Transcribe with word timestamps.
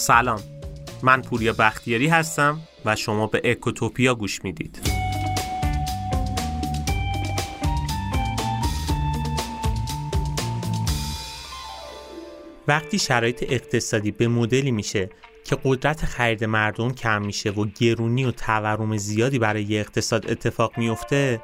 سلام. 0.00 0.40
من 1.02 1.22
پوریا 1.22 1.52
بختیاری 1.52 2.08
هستم 2.08 2.60
و 2.84 2.96
شما 2.96 3.26
به 3.26 3.40
اکوتوپیا 3.44 4.14
گوش 4.14 4.44
می‌دید. 4.44 4.78
وقتی 12.68 12.98
شرایط 12.98 13.44
اقتصادی 13.48 14.10
به 14.10 14.28
مدلی 14.28 14.70
میشه 14.70 15.10
که 15.44 15.56
قدرت 15.64 16.04
خرید 16.04 16.44
مردم 16.44 16.92
کم 16.92 17.22
میشه 17.22 17.50
و 17.50 17.64
گرونی 17.64 18.24
و 18.24 18.30
تورم 18.30 18.96
زیادی 18.96 19.38
برای 19.38 19.78
اقتصاد 19.78 20.30
اتفاق 20.30 20.78
میفته 20.78 21.40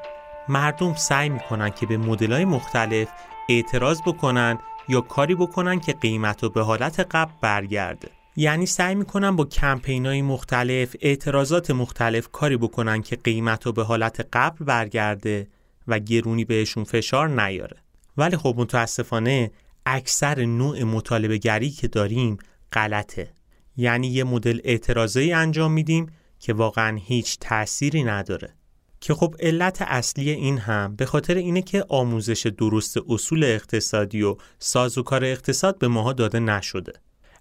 مردم 0.48 0.95
سعی 0.95 1.29
می‌کنن 1.29 1.70
که 1.70 1.86
به 1.86 1.96
مدلای 1.96 2.45
مختلف 2.45 3.09
اعتراض 3.48 4.02
بکنن 4.02 4.59
یا 4.88 5.00
کاری 5.00 5.34
بکنن 5.34 5.81
که 5.81 5.93
قیمت 5.93 6.43
رو 6.43 6.50
به 6.50 6.63
حالت 6.63 7.00
قبل 7.00 7.32
برگرده. 7.41 8.15
یعنی 8.36 8.67
سعی 8.67 8.95
می‌کنن 8.95 9.36
با 9.36 9.45
کمپین 9.45 10.07
های 10.07 10.22
مختلف 10.22 10.96
اعتراضات 11.00 11.71
مختلف 11.71 12.29
کاری 12.32 12.57
بکنن 12.57 13.03
که 13.03 13.17
قیمت 13.17 13.67
رو 13.67 13.72
به 13.72 13.85
حالت 13.85 14.29
قبل 14.32 14.64
برگرده 14.64 15.49
و 15.89 15.99
گرونی 15.99 16.45
بهشون 16.45 16.85
فشار 16.85 17.43
نیاره. 17.43 17.76
ولی 18.17 18.36
خب 18.36 18.54
متاسفانه 18.57 19.50
اکثر 19.86 20.45
نوع 20.45 20.82
مطالبه 20.82 21.39
گری 21.39 21.71
که 21.71 21.89
داریم 21.89 22.36
غلطه. 22.72 23.32
یعنی 23.76 24.09
یه 24.09 24.25
مدل 24.25 24.61
اعتراضی 24.64 25.32
انجام 25.32 25.73
میدیم 25.73 26.07
که 26.40 26.53
واقعا 26.53 26.98
هیچ 27.03 27.39
تأثیری 27.40 28.04
نداره. 28.04 28.54
که 29.00 29.14
خب 29.14 29.34
علت 29.40 29.82
اصلی 29.82 30.31
این 30.31 30.59
هم 30.59 30.96
به 30.96 31.07
خاطر 31.07 31.34
اینه 31.34 31.62
که 31.62 31.84
آموزش 31.89 32.47
درست 32.47 32.97
اصول 33.09 33.45
اقتصادی 33.45 34.23
و 34.23 34.37
سازوکار 34.59 35.25
اقتصاد 35.25 35.78
به 35.78 35.89
ماها 35.89 36.12
داده 36.12 36.41
نشده. 36.41 36.92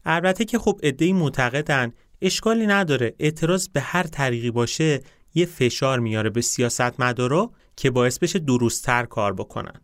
البته 0.05 0.45
که 0.45 0.59
خب 0.59 0.79
عده‌ای 0.83 1.13
معتقدن. 1.13 1.93
اشکالی 2.21 2.67
نداره. 2.67 3.15
اعتراض 3.19 3.67
به 3.67 3.81
هر 3.81 4.03
طریقی 4.03 4.51
باشه 4.51 5.01
یه 5.35 5.45
فشار 5.45 5.99
میاره 5.99 6.29
به 6.29 6.41
سیاستمدارا 6.41 7.51
که 7.75 7.91
باعث 7.91 8.19
بشه 8.19 8.39
درستتر 8.39 9.05
کار 9.05 9.33
بکنن. 9.33 9.81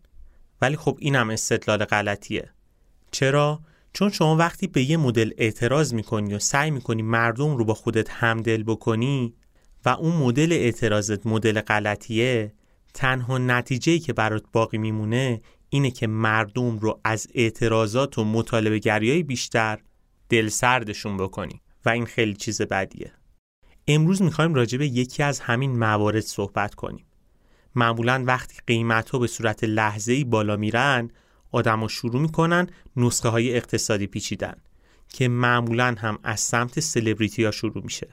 ولی 0.62 0.76
خب 0.76 0.98
اینم 1.00 1.30
استدلال 1.30 1.86
غلطیه. 1.86 2.50
چرا؟ 3.12 3.60
چون 3.94 4.10
شما 4.10 4.36
وقتی 4.36 4.68
به 4.68 4.84
یه 4.84 4.98
مدل 4.98 5.32
اعتراض 5.38 5.94
می‌کنی 5.94 6.34
و 6.34 6.40
سعی 6.40 6.72
می‌کنی 6.72 7.02
مردم 7.02 7.58
رو 7.58 7.66
با 7.66 7.74
خودت 7.74 8.10
همدل 8.10 8.64
بکنی 8.64 9.34
و 9.86 9.90
اون 9.90 10.16
مدل 10.16 10.52
اعتراضت 10.52 11.28
مدل 11.28 11.62
غلطیه 11.62 12.54
تنها 12.94 13.38
نتیجه‌ای 13.38 14.00
که 14.00 14.14
برات 14.14 14.44
باقی 14.54 14.78
میمونه 14.78 15.42
اینه 15.70 15.92
که 15.92 16.08
مردم 16.08 16.80
رو 16.80 17.00
از 17.04 17.28
اعتراضات 17.36 18.18
و 18.18 18.24
مطالبه 18.24 18.80
گریای 18.80 19.24
بیشتر 19.24 19.80
دل 20.32 20.48
سردشون 20.50 21.18
بکنی. 21.18 21.62
و 21.86 21.90
این 21.90 22.06
خیلی 22.06 22.34
چیز 22.34 22.62
بدیه. 22.62 23.12
امروز 23.88 24.22
می‌خوایم 24.22 24.54
راجع 24.54 24.78
به 24.78 24.88
یکی 24.88 25.24
از 25.24 25.40
همین 25.40 25.80
موارد 25.80 26.20
صحبت 26.20 26.76
کنیم. 26.76 27.06
معمولا 27.76 28.24
وقتی 28.28 28.58
قیمت 28.68 29.10
ها 29.10 29.20
به 29.20 29.28
صورت 29.28 29.64
لحظه 29.64 30.24
بالا 30.24 30.56
میرن 30.56 31.10
آدما 31.52 31.88
شروع 31.88 32.22
می‌کنن 32.22 32.68
نسخه 32.96 33.30
های 33.30 33.58
اقتصادی 33.58 34.08
پیچیدن 34.08 34.56
که 35.08 35.28
معمولا 35.28 35.96
هم 35.98 36.20
از 36.24 36.40
سمت 36.40 36.80
سلبریتی 36.80 37.44
ها 37.44 37.52
شروع 37.52 37.84
میشه. 37.84 38.08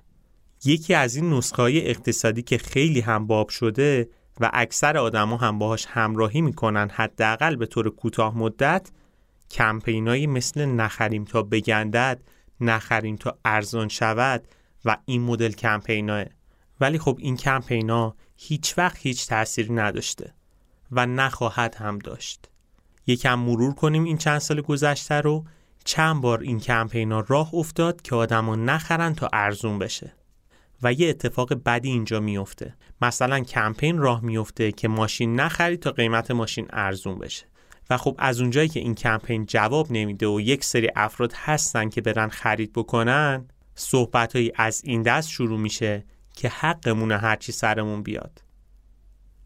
یکی 0.64 0.94
از 0.94 1.16
این 1.16 1.32
نسخه 1.32 1.62
های 1.62 1.88
اقتصادی 1.90 2.42
که 2.42 2.58
خیلی 2.58 3.00
هم 3.00 3.26
باب 3.26 3.48
شده 3.48 4.08
و 4.40 4.50
اکثر 4.52 4.96
آدما 4.96 5.36
هم 5.36 5.58
باهاش 5.58 5.86
همراهی 5.86 6.40
می‌کنن 6.40 6.88
حداقل 6.92 7.56
به 7.56 7.66
طور 7.66 7.90
کوتاه 7.90 8.38
مدت 8.38 8.90
کمپینایی 9.50 10.26
مثل 10.26 10.64
نخریم 10.64 11.24
تا 11.24 11.42
بگندد 11.42 12.20
نخریم 12.60 13.16
تا 13.16 13.38
ارزان 13.44 13.88
شود 13.88 14.48
و 14.84 14.96
این 15.04 15.22
مدل 15.22 15.52
کمپیناه. 15.52 16.24
ولی 16.80 16.98
خب 16.98 17.16
این 17.20 17.36
کمپینا 17.36 18.14
هیچ 18.36 18.78
وقت 18.78 18.96
هیچ 19.00 19.26
تأثیری 19.26 19.72
نداشته 19.72 20.34
و 20.90 21.06
نخواهد 21.06 21.74
هم 21.74 21.98
داشت. 21.98 22.50
یکم 23.06 23.34
مرور 23.34 23.74
کنیم 23.74 24.04
این 24.04 24.18
چند 24.18 24.38
سال 24.38 24.60
گذشته 24.60 25.14
رو. 25.14 25.44
چند 25.84 26.20
بار 26.20 26.40
این 26.40 26.60
کمپینا 26.60 27.20
راه 27.20 27.54
افتاد 27.54 28.02
که 28.02 28.14
آدما 28.14 28.56
نخرن 28.56 29.14
تا 29.14 29.28
ارزون 29.32 29.78
بشه. 29.78 30.12
و 30.82 30.92
یه 30.92 31.08
اتفاق 31.08 31.54
بدی 31.54 31.88
اینجا 31.88 32.20
میفته. 32.20 32.74
مثلا 33.02 33.40
کمپین 33.40 33.98
راه 33.98 34.24
میفته 34.24 34.72
که 34.72 34.88
ماشین 34.88 35.40
نخرید 35.40 35.80
تا 35.80 35.90
قیمت 35.90 36.30
ماشین 36.30 36.66
ارزون 36.70 37.18
بشه. 37.18 37.46
و 37.90 37.96
خب 37.96 38.16
از 38.18 38.40
اونجایی 38.40 38.68
که 38.68 38.80
این 38.80 38.94
کمپین 38.94 39.46
جواب 39.46 39.92
نمیده 39.92 40.26
و 40.26 40.40
یک 40.40 40.64
سری 40.64 40.88
افراد 40.96 41.32
هستن 41.36 41.88
که 41.88 42.00
برن 42.00 42.28
خرید 42.28 42.72
بکنن 42.72 43.48
صحبتهایی 43.74 44.52
از 44.54 44.82
این 44.84 45.02
دست 45.02 45.30
شروع 45.30 45.58
میشه 45.58 46.04
که 46.34 46.48
حقمون 46.48 47.12
هرچی 47.12 47.52
سرمون 47.52 48.02
بیاد. 48.02 48.42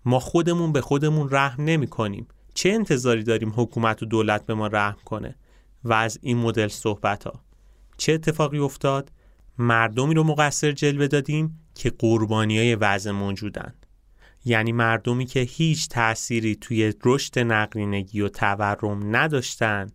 ما 0.04 0.18
خودمون 0.18 0.72
به 0.72 0.80
خودمون 0.80 1.28
رحم 1.30 1.64
نمی 1.64 1.86
کنیم 1.86 2.28
چه 2.54 2.70
انتظاری 2.70 3.22
داریم 3.22 3.52
حکومت 3.56 4.02
و 4.02 4.06
دولت 4.06 4.46
به 4.46 4.54
ما 4.54 4.66
رحم 4.66 4.98
کنه؟ 5.04 5.34
و 5.84 5.92
از 5.92 6.18
این 6.22 6.36
مدل 6.36 6.68
صحبت 6.68 7.24
ها 7.24 7.44
چه 7.96 8.12
اتفاقی 8.12 8.58
افتاد؟ 8.58 9.12
مردمی 9.58 10.14
رو 10.14 10.24
مقصر 10.24 10.72
جلوه 10.72 11.06
دادیم 11.06 11.60
که 11.74 11.90
قربانی 11.90 12.58
های 12.58 12.74
وضع 12.74 13.10
موجودن. 13.10 13.74
یعنی 14.44 14.72
مردمی 14.72 15.26
که 15.26 15.40
هیچ 15.40 15.88
تأثیری 15.88 16.56
توی 16.56 16.92
رشد 17.04 17.38
نقدینگی 17.38 18.20
و 18.20 18.28
تورم 18.28 19.16
نداشتن 19.16 19.86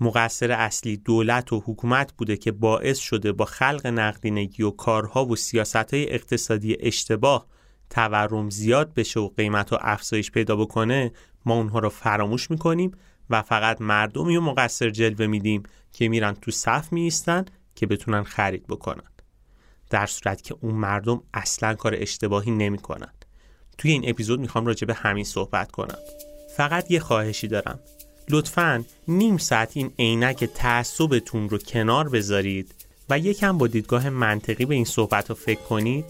مقصر 0.00 0.52
اصلی 0.52 0.96
دولت 0.96 1.52
و 1.52 1.60
حکومت 1.66 2.12
بوده 2.12 2.36
که 2.36 2.52
باعث 2.52 2.98
شده 2.98 3.32
با 3.32 3.44
خلق 3.44 3.86
نقدینگی 3.86 4.62
و 4.62 4.70
کارها 4.70 5.26
و 5.26 5.36
سیاست 5.36 5.94
های 5.94 6.12
اقتصادی 6.12 6.76
اشتباه 6.80 7.46
تورم 7.90 8.50
زیاد 8.50 8.94
بشه 8.94 9.20
و 9.20 9.28
قیمت 9.28 9.72
و 9.72 9.78
افزایش 9.80 10.30
پیدا 10.30 10.56
بکنه 10.56 11.12
ما 11.44 11.54
اونها 11.54 11.78
رو 11.78 11.88
فراموش 11.88 12.50
می‌کنیم 12.50 12.92
و 13.30 13.42
فقط 13.42 13.80
مردمی 13.80 14.36
و 14.36 14.40
مقصر 14.40 14.90
جلوه 14.90 15.26
میدیم 15.26 15.62
که 15.92 16.08
میرن 16.08 16.34
تو 16.34 16.50
صف 16.50 16.92
میستن 16.92 17.44
که 17.74 17.86
بتونن 17.86 18.22
خرید 18.22 18.66
بکنن. 18.66 19.10
در 19.90 20.06
صورت 20.06 20.42
که 20.42 20.54
اون 20.60 20.74
مردم 20.74 21.22
اصلا 21.34 21.74
کار 21.74 21.94
اشتباهی 21.96 22.50
نمی‌کنن. 22.50 23.12
توی 23.80 23.90
این 23.90 24.08
اپیزود 24.08 24.40
می‌خوام 24.40 24.66
راجع 24.66 24.86
به 24.86 24.94
همین 24.94 25.24
صحبت 25.24 25.72
کنم. 25.72 25.98
فقط 26.56 26.90
یه 26.90 27.00
خواهشی 27.00 27.48
دارم. 27.48 27.78
لطفا 28.28 28.84
نیم 29.08 29.36
ساعت 29.36 29.70
این 29.74 29.90
عینک 29.98 30.44
تعصبتون 30.44 31.48
رو 31.48 31.58
کنار 31.58 32.08
بذارید 32.08 32.74
و 33.10 33.18
یکم 33.18 33.58
با 33.58 33.66
دیدگاه 33.66 34.08
منطقی 34.08 34.64
به 34.64 34.74
این 34.74 34.84
صحبت 34.84 35.28
رو 35.30 35.34
فکر 35.34 35.60
کنید 35.60 36.04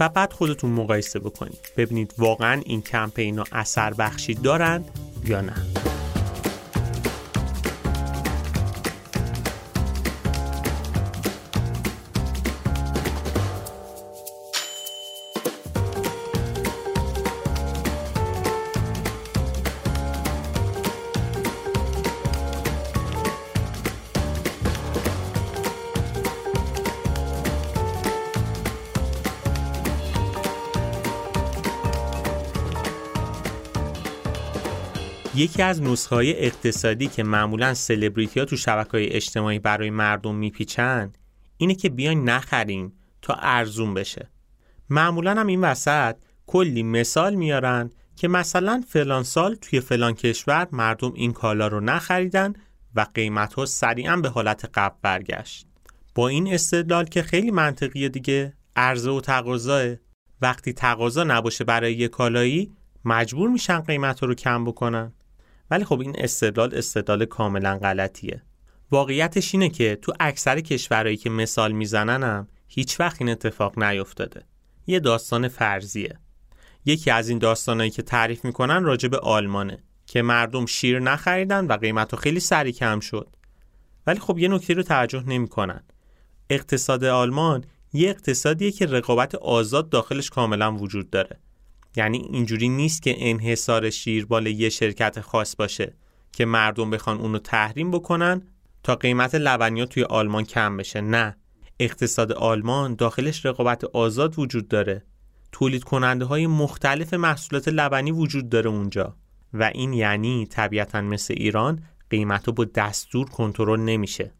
و 0.00 0.08
بعد 0.08 0.32
خودتون 0.32 0.70
مقایسه 0.70 1.18
بکنید. 1.18 1.58
ببینید 1.76 2.14
واقعا 2.18 2.62
این 2.64 2.82
کمپین 2.82 3.38
ها 3.38 3.44
اثر 3.52 3.94
بخشی 3.94 4.34
دارن 4.34 4.84
یا 5.24 5.40
نه. 5.40 5.54
یکی 35.36 35.62
از 35.62 35.82
نسخه 35.82 36.14
های 36.14 36.46
اقتصادی 36.46 37.06
که 37.06 37.22
معمولا 37.22 37.74
سلبریتی 37.74 38.40
ها 38.40 38.46
تو 38.46 38.56
شبکه 38.56 38.90
های 38.90 39.08
اجتماعی 39.08 39.58
برای 39.58 39.90
مردم 39.90 40.34
میپیچن 40.34 41.12
اینه 41.56 41.74
که 41.74 41.88
بیاین 41.88 42.28
نخریم 42.28 42.92
تا 43.22 43.34
ارزون 43.34 43.94
بشه. 43.94 44.30
معمولا 44.90 45.34
هم 45.34 45.46
این 45.46 45.60
وسط 45.60 46.16
کلی 46.46 46.82
مثال 46.82 47.34
میارن 47.34 47.90
که 48.16 48.28
مثلا 48.28 48.82
فلان 48.88 49.22
سال 49.22 49.54
توی 49.54 49.80
فلان 49.80 50.14
کشور 50.14 50.68
مردم 50.72 51.12
این 51.14 51.32
کالا 51.32 51.68
رو 51.68 51.80
نخریدن 51.80 52.52
و 52.94 53.06
قیمت 53.14 53.54
ها 53.54 53.66
سریعا 53.66 54.16
به 54.16 54.28
حالت 54.28 54.70
قبل 54.74 54.96
برگشت. 55.02 55.66
با 56.14 56.28
این 56.28 56.54
استدلال 56.54 57.04
که 57.04 57.22
خیلی 57.22 57.50
منطقیه 57.50 58.08
دیگه 58.08 58.54
عرضه 58.76 59.10
و 59.10 59.20
تقاضا 59.20 59.94
وقتی 60.40 60.72
تقاضا 60.72 61.24
نباشه 61.24 61.64
برای 61.64 61.94
یه 61.94 62.08
کالایی 62.08 62.72
مجبور 63.04 63.50
میشن 63.50 63.80
قیمت 63.80 64.22
رو 64.22 64.34
کم 64.34 64.64
بکنن. 64.64 65.12
ولی 65.70 65.84
خب 65.84 66.00
این 66.00 66.14
استدلال 66.18 66.74
استدلال 66.74 67.24
کاملا 67.24 67.78
غلطیه. 67.78 68.42
واقعیتش 68.90 69.54
اینه 69.54 69.68
که 69.68 69.98
تو 70.02 70.12
اکثر 70.20 70.60
کشورهایی 70.60 71.16
که 71.16 71.30
مثال 71.30 71.72
میزننم 71.72 72.48
هیچ 72.68 73.00
وقت 73.00 73.16
این 73.20 73.30
اتفاق 73.30 73.78
نیفتاده. 73.78 74.42
یه 74.86 75.00
داستان 75.00 75.48
فرضیه. 75.48 76.18
یکی 76.84 77.10
از 77.10 77.28
این 77.28 77.38
داستانهایی 77.38 77.90
که 77.90 78.02
تعریف 78.02 78.44
می‌کنن 78.44 78.84
راجع 78.84 79.08
به 79.08 79.18
آلمانه 79.18 79.78
که 80.06 80.22
مردم 80.22 80.66
شیر 80.66 80.98
نخریدن 80.98 81.66
و 81.66 81.72
قیمت 81.72 82.16
خیلی 82.16 82.40
سریع 82.40 82.72
کم 82.72 83.00
شد. 83.00 83.28
ولی 84.06 84.18
خب 84.18 84.38
یه 84.38 84.48
نکته 84.48 84.74
رو 84.74 84.82
توجه 84.82 85.22
نمی‌کنن. 85.26 85.84
اقتصاد 86.50 87.04
آلمان 87.04 87.64
یه 87.92 88.10
اقتصادیه 88.10 88.70
که 88.70 88.86
رقابت 88.86 89.34
آزاد 89.34 89.88
داخلش 89.88 90.30
کاملا 90.30 90.72
وجود 90.72 91.10
داره. 91.10 91.40
یعنی 91.96 92.18
اینجوری 92.18 92.68
نیست 92.68 93.02
که 93.02 93.14
انحصار 93.18 93.90
شیربال 93.90 94.46
یه 94.46 94.68
شرکت 94.68 95.20
خاص 95.20 95.56
باشه 95.56 95.94
که 96.32 96.44
مردم 96.44 96.90
بخوان 96.90 97.18
اونو 97.18 97.38
تحریم 97.38 97.90
بکنن 97.90 98.42
تا 98.82 98.94
قیمت 98.94 99.34
لبنیات 99.34 99.88
توی 99.88 100.02
آلمان 100.02 100.44
کم 100.44 100.76
بشه. 100.76 101.00
نه 101.00 101.36
اقتصاد 101.80 102.32
آلمان 102.32 102.94
داخلش 102.94 103.46
رقابت 103.46 103.84
آزاد 103.84 104.38
وجود 104.38 104.68
داره. 104.68 105.04
تولید 105.52 105.84
کننده 105.84 106.24
های 106.24 106.46
مختلف 106.46 107.14
محصولات 107.14 107.68
لبنی 107.68 108.10
وجود 108.10 108.48
داره 108.48 108.70
اونجا. 108.70 109.16
و 109.52 109.70
این 109.74 109.92
یعنی 109.92 110.46
طبیعتا 110.46 111.00
مثل 111.00 111.34
ایران 111.36 111.82
قیمت 112.10 112.50
با 112.50 112.64
دستور 112.64 113.28
کنترل 113.30 113.80
نمیشه. 113.80 114.32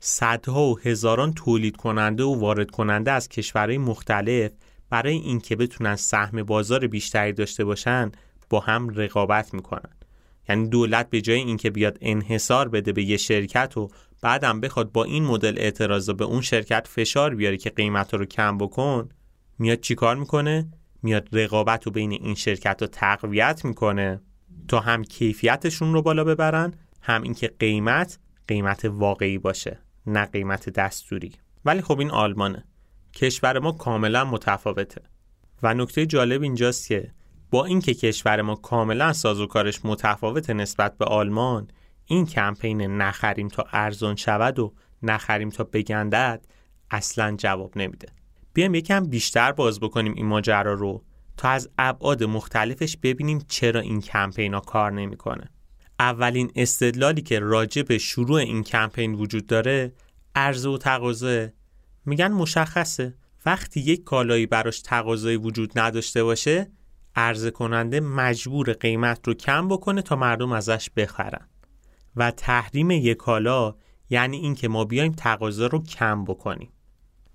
صدها 0.00 0.62
و 0.62 0.78
هزاران 0.78 1.32
تولید 1.32 1.76
کننده 1.76 2.24
و 2.24 2.40
وارد 2.40 2.70
کننده 2.70 3.12
از 3.12 3.28
کشورهای 3.28 3.78
مختلف 3.78 4.52
برای 4.94 5.14
اینکه 5.14 5.56
بتونن 5.56 5.96
سهم 5.96 6.42
بازار 6.42 6.86
بیشتری 6.86 7.32
داشته 7.32 7.64
باشن 7.64 8.12
با 8.50 8.60
هم 8.60 8.88
رقابت 8.88 9.54
می‌کنن. 9.54 9.90
یعنی 10.48 10.68
دولت 10.68 11.10
به 11.10 11.20
جای 11.20 11.38
اینکه 11.38 11.70
بیاد 11.70 11.98
انحصار 12.00 12.68
بده 12.68 12.92
به 12.92 13.02
یه 13.02 13.16
شرکت 13.16 13.76
و 13.76 13.90
بعدم 14.22 14.60
بخواد 14.60 14.92
با 14.92 15.04
این 15.04 15.24
مدل 15.24 15.54
اعتراض 15.58 16.10
به 16.10 16.24
اون 16.24 16.40
شرکت 16.40 16.88
فشار 16.90 17.34
بیاره 17.34 17.56
که 17.56 17.70
قیمت 17.70 18.14
رو 18.14 18.24
کم 18.24 18.58
بکن 18.58 19.08
میاد 19.58 19.80
چیکار 19.80 20.16
می‌کنه؟ 20.16 20.68
میاد 21.02 21.28
رقابت 21.32 21.86
رو 21.86 21.92
بین 21.92 22.12
این 22.12 22.34
شرکت 22.34 22.76
رو 22.80 22.86
تقویت 22.86 23.64
می‌کنه 23.64 24.20
تا 24.68 24.80
هم 24.80 25.04
کیفیتشون 25.04 25.92
رو 25.92 26.02
بالا 26.02 26.24
ببرن 26.24 26.74
هم 27.00 27.22
اینکه 27.22 27.50
قیمت 27.58 28.18
قیمت 28.48 28.84
واقعی 28.84 29.38
باشه 29.38 29.78
نه 30.06 30.24
قیمت 30.24 30.68
دستوری. 30.68 31.32
ولی 31.64 31.82
خب 31.82 31.98
این 31.98 32.10
آلمانه. 32.10 32.64
کشور 33.14 33.58
ما 33.58 33.72
کاملا 33.72 34.24
متفاوته. 34.24 35.02
و 35.62 35.74
نکته 35.74 36.06
جالب 36.06 36.42
اینجاست 36.42 36.88
که 36.88 37.10
با 37.50 37.64
اینکه 37.64 37.94
کشور 37.94 38.42
ما 38.42 38.54
کاملا 38.54 39.12
سازوکارش 39.12 39.80
متفاوت 39.84 40.50
نسبت 40.50 40.98
به 40.98 41.04
آلمان 41.04 41.68
این 42.06 42.26
کمپین 42.26 42.80
نخریم 42.80 43.48
تا 43.48 43.64
ارزان 43.72 44.16
شود 44.16 44.58
و 44.58 44.72
نخریم 45.02 45.50
تا 45.50 45.64
بگندد 45.64 46.46
اصلا 46.90 47.36
جواب 47.38 47.78
نمیده. 47.78 48.08
بیایم 48.52 48.74
یکم 48.74 49.04
بیشتر 49.04 49.52
باز 49.52 49.80
بکنیم 49.80 50.14
این 50.14 50.26
ماجرا 50.26 50.74
رو 50.74 51.04
تا 51.36 51.48
از 51.48 51.70
ابعاد 51.78 52.24
مختلفش 52.24 52.96
ببینیم 52.96 53.44
چرا 53.48 53.80
این 53.80 54.00
کمپین 54.00 54.54
ها 54.54 54.60
کار 54.60 54.92
نمی‌کنه. 54.92 55.50
اولین 55.98 56.52
استدلالی 56.56 57.22
که 57.22 57.38
راجع 57.38 57.82
به 57.82 57.98
شروع 57.98 58.38
این 58.40 58.62
کمپین 58.62 59.14
وجود 59.14 59.46
داره 59.46 59.92
عرضه 60.34 60.68
و 60.68 60.78
تقاضا 60.78 61.48
میگن 62.06 62.32
مشخصه. 62.32 63.14
وقتی 63.46 63.80
یک 63.80 64.04
کالایی 64.04 64.46
براش 64.46 64.80
تقاضایی 64.80 65.36
وجود 65.36 65.78
نداشته 65.78 66.24
باشه 66.24 66.70
عرضه 67.16 67.50
کننده 67.50 68.00
مجبور 68.00 68.72
قیمت 68.72 69.28
رو 69.28 69.34
کم 69.34 69.68
بکنه 69.68 70.02
تا 70.02 70.16
مردم 70.16 70.52
ازش 70.52 70.90
بخرن. 70.96 71.48
و 72.16 72.30
تحریم 72.30 72.90
یک 72.90 73.16
کالا 73.16 73.74
یعنی 74.10 74.36
اینکه 74.36 74.68
ما 74.68 74.84
بیایم 74.84 75.12
تقاضا 75.12 75.66
رو 75.66 75.82
کم 75.82 76.24
بکنیم. 76.24 76.72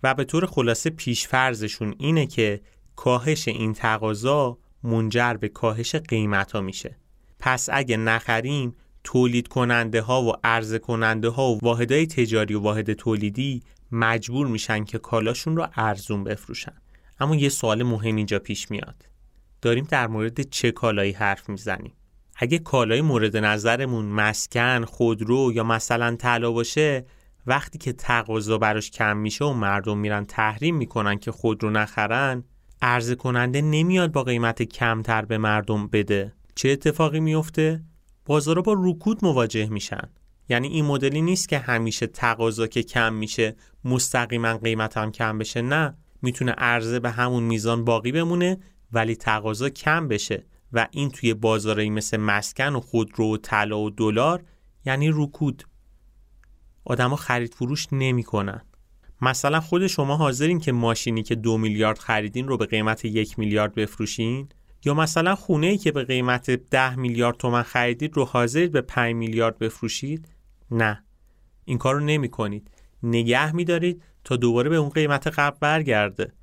و 0.03 0.13
به 0.13 0.23
طور 0.23 0.45
خلاصه 0.45 0.89
پیشفرزشون 0.89 1.95
اینه 1.99 2.25
که 2.25 2.61
کاهش 2.95 3.47
این 3.47 3.73
تقاضا 3.73 4.57
منجر 4.83 5.33
به 5.33 5.47
کاهش 5.47 5.95
قیمت 5.95 6.51
ها 6.51 6.61
میشه. 6.61 6.97
پس 7.39 7.69
اگه 7.71 7.97
نخریم 7.97 8.75
تولید 9.03 9.47
کننده 9.47 10.01
ها 10.01 10.23
و 10.23 10.33
عرضه 10.43 10.79
کننده 10.79 11.29
ها 11.29 11.51
و 11.51 11.59
واحدهای 11.61 12.07
تجاری 12.07 12.53
و 12.53 12.59
واحد 12.59 12.93
تولیدی 12.93 13.63
مجبور 13.91 14.47
میشن 14.47 14.83
که 14.83 14.97
کالاشون 14.97 15.57
رو 15.57 15.67
ارزون 15.75 16.23
بفروشن. 16.23 16.73
اما 17.19 17.35
یه 17.35 17.49
سوال 17.49 17.83
مهم 17.83 18.15
اینجا 18.15 18.39
پیش 18.39 18.71
میاد. 18.71 19.05
داریم 19.61 19.87
در 19.89 20.07
مورد 20.07 20.41
چه 20.41 20.71
کالایی 20.71 21.11
حرف 21.11 21.49
می‌زنیم؟ 21.49 21.93
اگه 22.35 22.59
کالای 22.59 23.01
مورد 23.01 23.37
نظرمون 23.37 24.05
مسکن، 24.05 24.85
خودرو 24.85 25.51
یا 25.53 25.63
مثلا 25.63 26.15
طلا 26.15 26.51
باشه 26.51 27.05
وقتی 27.47 27.77
که 27.77 27.93
تقاضا 27.93 28.57
براش 28.57 28.91
کم 28.91 29.17
میشه 29.17 29.45
و 29.45 29.53
مردم 29.53 29.97
میرن 29.97 30.25
تحریم 30.25 30.75
می‌کنن 30.75 31.17
که 31.17 31.31
خودرو 31.31 31.69
نخرن 31.69 32.43
عرضه 32.81 33.15
کننده 33.15 33.61
نمیاد 33.61 34.11
با 34.11 34.23
قیمت 34.23 34.63
کمتر 34.63 35.25
به 35.25 35.37
مردم 35.37 35.87
بده. 35.87 36.33
چه 36.55 36.69
اتفاقی 36.69 37.19
میفته؟ 37.19 37.83
بازارا 38.25 38.61
با 38.61 38.75
رکود 38.77 39.25
مواجه 39.25 39.69
میشن. 39.69 40.09
یعنی 40.49 40.67
این 40.67 40.85
مدلی 40.85 41.21
نیست 41.21 41.49
که 41.49 41.59
همیشه 41.59 42.07
تقاضا 42.07 42.67
که 42.67 42.83
کم 42.83 43.13
میشه 43.13 43.55
مستقیما 43.85 44.57
قیمت 44.57 44.97
هم 44.97 45.11
کم 45.11 45.37
بشه. 45.37 45.61
نه 45.61 45.97
می‌تونه 46.21 46.51
عرضه 46.51 46.99
به 46.99 47.09
همون 47.09 47.43
میزان 47.43 47.85
باقی 47.85 48.11
بمونه 48.11 48.57
ولی 48.91 49.15
تقاضا 49.15 49.69
کم 49.69 50.07
بشه 50.07 50.45
و 50.73 50.87
این 50.91 51.09
توی 51.09 51.33
بازارهایی 51.33 51.89
مثل 51.89 52.17
مسکن 52.17 52.75
و 52.75 52.79
خودرو 52.79 53.33
و 53.33 53.37
طلا 53.37 53.79
و 53.79 53.89
دلار 53.89 54.43
یعنی 54.85 55.09
رکود. 55.13 55.63
آدما 56.85 57.15
خرید 57.15 57.53
فروش 57.53 57.87
نمی‌کنن. 57.91 58.61
مثلا 59.21 59.59
خود 59.59 59.87
شما 59.87 60.15
حاضرین 60.15 60.59
که 60.59 60.71
ماشینی 60.71 61.23
که 61.23 61.35
دو 61.35 61.57
میلیارد 61.57 61.99
خریدین 61.99 62.47
رو 62.47 62.57
به 62.57 62.65
قیمت 62.65 63.05
یک 63.05 63.39
میلیارد 63.39 63.75
بفروشین؟ 63.75 64.49
یا 64.85 64.93
مثلا 64.93 65.35
خونه 65.35 65.67
ای 65.67 65.77
که 65.77 65.91
به 65.91 66.03
قیمت 66.03 66.49
ده 66.51 66.95
میلیارد 66.95 67.37
تومن 67.37 67.63
خریدید 67.63 68.17
رو 68.17 68.25
حاضرید 68.25 68.71
به 68.71 68.81
5 68.81 69.15
میلیارد 69.15 69.57
بفروشید؟ 69.57 70.27
نه. 70.71 71.03
این 71.65 71.77
کار 71.77 71.95
رو 71.95 71.99
نمی 71.99 72.29
کنید 72.29 72.71
نگه 73.03 73.55
میدارید 73.55 74.03
تا 74.23 74.35
دوباره 74.35 74.69
به 74.69 74.75
اون 74.75 74.89
قیمت 74.89 75.27
قبل 75.27 75.57
برگرده. 75.59 76.33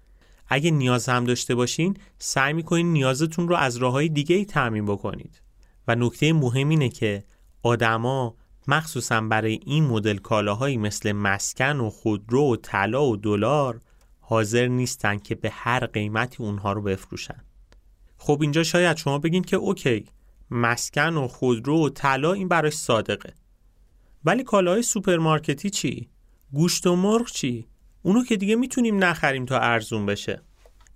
اگه 0.49 0.71
نیاز 0.71 1.09
هم 1.09 1.25
داشته 1.25 1.55
باشین 1.55 1.97
سعی 2.19 2.53
می‌کنین 2.53 2.93
نیازتون 2.93 3.49
رو 3.49 3.57
از 3.57 3.77
راه 3.77 3.93
های 3.93 4.09
دیگه 4.09 4.37
ای 4.37 4.45
تعمین 4.45 4.87
بکنید. 4.87 5.43
و 5.89 5.95
نکته 5.95 6.33
مهم 6.33 6.69
اینه 6.69 6.89
که 6.89 7.25
آدما 7.63 8.37
مخصوصا 8.69 9.21
برای 9.21 9.61
این 9.65 9.85
مدل 9.85 10.17
کالاهایی 10.17 10.77
مثل 10.77 11.13
مسکن 11.13 11.77
و 11.77 11.91
خودرو 11.91 12.53
و 12.53 12.57
طلا 12.57 13.05
و 13.05 13.17
دلار 13.17 13.81
حاضر 14.21 14.67
نیستن 14.67 15.19
که 15.19 15.35
به 15.35 15.51
هر 15.51 15.87
قیمتی 15.87 16.43
اونها 16.43 16.73
رو 16.73 16.83
بفروشن. 16.83 17.45
خب 18.19 18.39
اینجا 18.41 18.63
شاید 18.63 18.97
شما 18.97 19.19
بگین 19.19 19.43
که 19.43 19.57
OK 19.57 20.05
مسکن 20.51 21.17
و 21.17 21.29
خودرو 21.29 21.87
و 21.87 21.89
طلا 21.89 22.33
این 22.33 22.49
براش 22.49 22.75
صادقه. 22.75 23.35
ولی 24.27 24.45
کالاهای 24.45 24.83
سوپرمارکتی 24.83 25.71
چی؟ 25.71 26.09
گوشت 26.53 26.87
و 26.87 26.97
مرغ 26.97 27.27
چی؟ 27.27 27.67
اونو 28.03 28.25
که 28.25 28.37
دیگه 28.37 28.57
می‌تونیم 28.57 29.05
نخریم 29.05 29.45
تا 29.45 29.59
ارزون 29.59 30.07
بشه. 30.07 30.43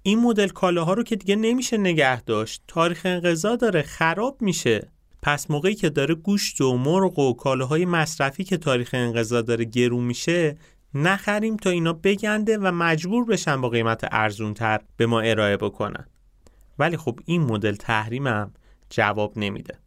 این 0.02 0.18
مدل 0.18 0.48
کالاها 0.48 0.94
رو 0.94 1.02
که 1.02 1.16
دیگه 1.16 1.36
نمیشه 1.36 1.76
نگه 1.76 2.22
داشت. 2.22 2.62
تاریخ 2.68 3.00
انقضا 3.04 3.56
داره 3.56 3.82
خراب 3.82 4.42
میشه. 4.42 4.88
پس 5.22 5.50
موقعی 5.50 5.74
که 5.74 5.90
داره 5.90 6.14
گوشت 6.14 6.60
و 6.60 6.76
مرغ 6.76 7.18
و 7.18 7.32
کالاهای 7.32 7.84
مصرفی 7.84 8.44
که 8.44 8.56
تاریخ 8.56 8.90
انقضا 8.92 9.42
داره 9.42 9.64
گرون 9.64 10.04
میشه 10.04 10.56
نخریم 10.94 11.56
تا 11.56 11.70
اینا 11.70 11.92
بگنده 11.92 12.58
و 12.58 12.72
مجبور 12.72 13.24
بشن 13.24 13.60
با 13.60 13.68
قیمت 13.68 14.08
ارزونتر 14.10 14.80
به 14.96 15.06
ما 15.06 15.20
ارائه 15.20 15.56
بکنن. 15.56 16.06
ولی 16.78 16.96
خب 16.96 17.20
این 17.24 17.42
مدل 17.42 17.74
تحریمم 17.74 18.52
جواب 18.90 19.38
نمیده. 19.38 19.78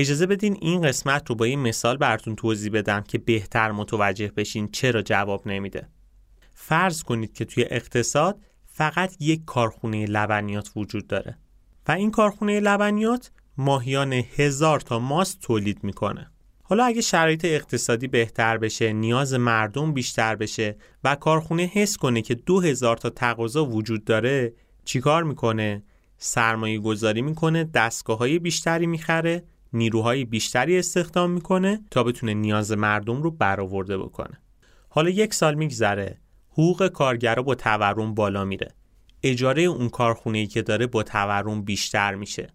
اجازه 0.00 0.26
بدین 0.26 0.56
این 0.60 0.82
قسمت 0.82 1.28
رو 1.30 1.34
با 1.34 1.44
این 1.44 1.58
مثال 1.58 1.96
براتون 1.96 2.36
توضیح 2.36 2.72
بدم 2.72 3.00
که 3.00 3.18
بهتر 3.18 3.72
متوجه 3.72 4.32
بشین 4.36 4.68
چرا 4.72 5.02
جواب 5.02 5.48
نمیده. 5.48 5.88
فرض 6.54 7.02
کنید 7.02 7.32
که 7.32 7.44
توی 7.44 7.64
اقتصاد 7.70 8.38
فقط 8.66 9.16
یک 9.20 9.44
کارخونه 9.44 10.06
لبنیات 10.06 10.70
وجود 10.76 11.06
داره 11.06 11.38
و 11.88 11.92
این 11.92 12.10
کارخونه 12.10 12.60
لبنیات 12.60 13.30
ماهیانه 13.56 14.24
هزار 14.36 14.80
تا 14.80 14.98
ماست 14.98 15.40
تولید 15.40 15.84
می‌کنه. 15.84 16.30
حالا 16.62 16.84
اگه 16.84 17.00
شرایط 17.00 17.44
اقتصادی 17.44 18.08
بهتر 18.08 18.58
بشه 18.58 18.92
نیاز 18.92 19.34
مردم 19.34 19.92
بیشتر 19.92 20.36
بشه 20.36 20.76
و 21.04 21.14
کارخونه 21.14 21.62
حس 21.62 21.96
کنه 21.96 22.22
که 22.22 22.34
دو 22.34 22.60
هزار 22.60 22.96
تا 22.96 23.10
تقاضا 23.10 23.64
وجود 23.64 24.04
داره 24.04 24.52
چیکار 24.84 25.24
می‌کنه؟ 25.24 25.82
سرمایه 26.18 26.78
گذاری 26.78 27.22
می‌کنه 27.22 27.64
دستگاه 27.64 28.18
های 28.18 28.38
بیشتری 28.38 28.86
می‌خره 28.86 29.44
نیروهای 29.72 30.24
بیشتری 30.24 30.78
استخدام 30.78 31.30
می‌کنه 31.30 31.80
تا 31.90 32.02
بتونه 32.02 32.34
نیاز 32.34 32.72
مردم 32.72 33.22
رو 33.22 33.30
برآورده 33.30 33.98
بکنه. 33.98 34.40
حالا 34.88 35.10
یک 35.10 35.34
سال 35.34 35.54
میگذره 35.54 36.18
حقوق 36.50 36.88
کارگرا 36.88 37.42
با 37.42 37.54
تورم 37.54 38.14
بالا 38.14 38.44
میره. 38.44 38.74
اجاره 39.22 39.62
اون 39.62 39.88
کارخونه 39.88 40.46
که 40.46 40.62
داره 40.62 40.86
با 40.86 41.02
تورم 41.02 41.62
بیشتر 41.62 42.14
میشه. 42.14 42.48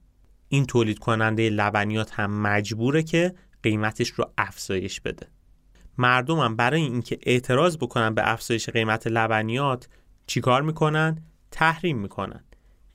این 0.50 0.65
تولید 0.65 1.00
کننده 1.00 1.50
لبنیات 1.50 2.12
هم 2.13 2.41
مجبوره 2.41 3.03
که 3.03 3.34
قیمتش 3.63 4.10
رو 4.10 4.32
افزایش 4.38 5.01
بده. 5.01 5.27
مردم 5.98 6.39
هم 6.39 6.55
برای 6.55 6.82
اینکه 6.82 7.20
اعتراض 7.22 7.77
بکنن 7.77 8.13
به 8.13 8.32
افزایش 8.32 8.70
قیمت 8.70 9.08
لبنیات 9.08 9.88
چیکار 10.27 10.62
می‌کنن؟ 10.62 11.24
تحریم 11.51 11.98
می‌کنن. 11.98 12.43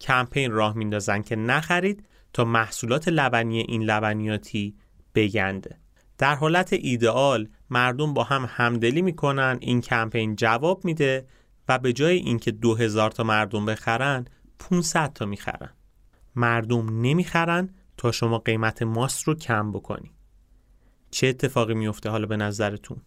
کمپین 0.00 0.52
راه 0.52 0.76
میندازن 0.76 1.22
که 1.22 1.36
نخرید 1.36 2.04
تا 2.38 2.44
محصولات 2.44 3.08
لبنی 3.08 3.58
این 3.58 3.82
لبنیاتی 3.82 4.74
بگنده. 5.14 5.78
در 6.18 6.34
حالت 6.34 6.72
ایدئال 6.72 7.48
مردم 7.70 8.14
با 8.14 8.24
هم 8.24 8.46
همدلی 8.48 9.02
می‌کنن 9.02 9.58
این 9.60 9.80
کمپین 9.80 10.36
جواب 10.36 10.84
میده 10.84 11.26
و 11.68 11.78
به 11.78 11.92
جای 11.92 12.16
اینکه 12.16 12.50
2000 12.50 13.10
تا 13.10 13.22
مردم 13.24 13.66
بخرن 13.66 14.24
500 14.58 15.12
تا 15.12 15.26
می‌خرن. 15.26 15.70
مردم 16.36 17.00
نمی‌خرن 17.00 17.70
تا 17.96 18.12
شما 18.12 18.38
قیمت 18.38 18.82
ماست 18.82 19.22
رو 19.28 19.34
کم 19.34 19.72
بکنی. 19.72 20.10
چه 21.10 21.26
اتفاقی 21.26 21.74
میفته 21.74 22.10
حالا 22.10 22.26
به 22.26 22.36
نظرتون؟ 22.36 23.00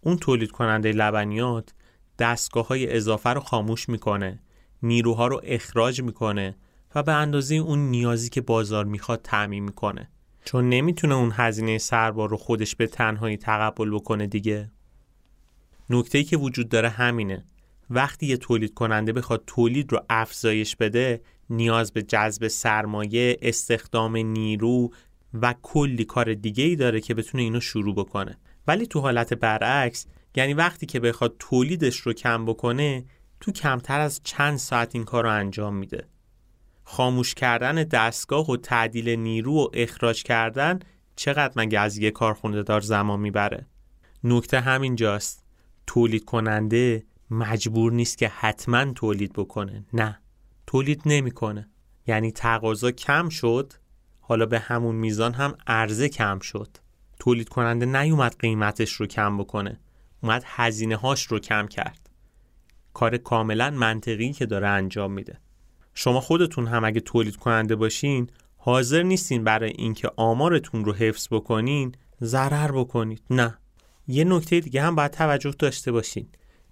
اون 0.00 0.16
تولید 0.16 0.50
کننده 0.50 0.92
لبنیات 0.92 1.74
دستگاه 2.18 2.66
های 2.68 2.96
اضافه 2.96 3.30
رو 3.30 3.40
خاموش 3.40 3.88
می‌کنه 3.88 4.42
نیروها 4.82 5.26
رو 5.26 5.40
اخراج 5.44 6.02
می‌کنه 6.02 6.56
و 6.94 7.02
به 7.02 7.12
اندازه 7.12 7.54
اون 7.54 7.78
نیازی 7.78 8.28
که 8.28 8.40
بازار 8.40 8.84
می‌خواد 8.84 9.20
تعمین 9.22 9.64
می‌کنه. 9.64 10.10
چون 10.44 10.68
نمی‌تونه 10.68 11.14
اون 11.14 11.32
هزینه 11.34 11.78
سربار 11.78 12.28
رو 12.28 12.36
خودش 12.36 12.76
به 12.76 12.86
تنهایی 12.86 13.36
تقبل 13.36 13.90
بکنه 13.94 14.26
دیگه. 14.26 14.70
نکته 15.90 16.18
ای 16.18 16.24
که 16.24 16.36
وجود 16.36 16.68
داره 16.68 16.88
همینه. 16.88 17.44
وقتی 17.90 18.26
یه 18.26 18.36
تولید 18.36 18.74
کننده 18.74 19.12
بخواد 19.12 19.42
تولید 19.46 19.92
رو 19.92 20.04
افزایش 20.10 20.76
بده 20.76 21.20
نیاز 21.50 21.92
به 21.92 22.02
جذب 22.02 22.48
سرمایه، 22.48 23.38
استخدام 23.42 24.16
نیرو 24.16 24.90
و 25.34 25.54
کلی 25.62 26.04
کار 26.04 26.34
دیگه 26.34 26.64
ای 26.64 26.76
داره 26.76 27.00
که 27.00 27.14
بتونه 27.14 27.42
اینو 27.42 27.60
شروع 27.60 27.94
بکنه. 27.94 28.38
ولی 28.66 28.86
تو 28.86 29.00
حالت 29.00 29.34
برعکس 29.34 30.06
یعنی 30.36 30.54
وقتی 30.54 30.86
که 30.86 31.00
بخواد 31.00 31.36
تولیدش 31.38 31.96
رو 31.96 32.12
کم 32.12 32.44
بکنه 32.44 33.04
تو 33.40 33.52
کمتر 33.52 34.00
از 34.00 34.20
چند 34.24 34.56
ساعت 34.56 34.94
این 34.94 35.04
کار 35.04 35.24
رو 35.24 35.30
انجام 35.30 35.74
میده. 35.74 36.04
خاموش 36.90 37.34
کردن 37.34 37.74
دستگاه 37.74 38.50
و 38.50 38.56
تعدیل 38.56 39.08
نیرو 39.08 39.52
و 39.52 39.68
اخراج 39.72 40.22
کردن 40.22 40.78
چقدر 41.16 41.52
مگه 41.56 41.80
از 41.80 41.98
یه 41.98 42.10
کارخونه 42.10 42.62
دار 42.62 42.80
زمان 42.80 43.20
می‌بره؟ 43.20 43.66
نکته 44.24 44.60
همین 44.60 44.96
جاست 44.96 45.44
تولید 45.86 46.24
کننده 46.24 47.06
مجبور 47.30 47.92
نیست 47.92 48.18
که 48.18 48.28
حتما 48.28 48.92
تولید 48.92 49.32
بکنه. 49.32 49.86
نه 49.92 50.18
تولید 50.66 51.02
نمی‌کنه. 51.06 51.68
یعنی 52.06 52.32
تقاضا 52.32 52.90
کم 52.90 53.28
شد 53.28 53.72
حالا 54.20 54.46
به 54.46 54.58
همون 54.58 54.94
میزان 54.94 55.34
هم 55.34 55.54
عرضه 55.66 56.08
کم 56.08 56.38
شد. 56.38 56.76
تولید 57.18 57.48
کننده 57.48 57.86
نیومد 57.86 58.36
قیمتش 58.38 58.92
رو 58.92 59.06
کم 59.06 59.38
بکنه 59.38 59.80
اومد 60.22 60.42
هزینه 60.46 60.96
هاش 60.96 61.26
رو 61.26 61.38
کم 61.38 61.66
کرد. 61.66 62.10
کار 62.94 63.16
کاملا 63.16 63.70
منطقی 63.70 64.32
که 64.32 64.46
داره 64.46 64.68
انجام 64.68 65.12
میده. 65.12 65.40
شما 66.00 66.20
خودتون 66.20 66.66
هم 66.66 66.84
اگه 66.84 67.00
تولید 67.00 67.36
کننده 67.36 67.76
باشین 67.76 68.30
حاضر 68.56 69.02
نیستین 69.02 69.44
برای 69.44 69.70
اینکه 69.70 70.10
آمارتون 70.16 70.84
رو 70.84 70.92
حفظ 70.92 71.28
بکنین 71.30 71.92
ضرر 72.22 72.72
بکنید. 72.72 73.22
نه. 73.30 73.58
یه 74.08 74.24
نکته 74.24 74.60
دیگه 74.60 74.82
هم 74.82 74.94
باید 74.94 75.10
توجه 75.10 75.54
داشته 75.58 75.92
باشین. 75.92 76.28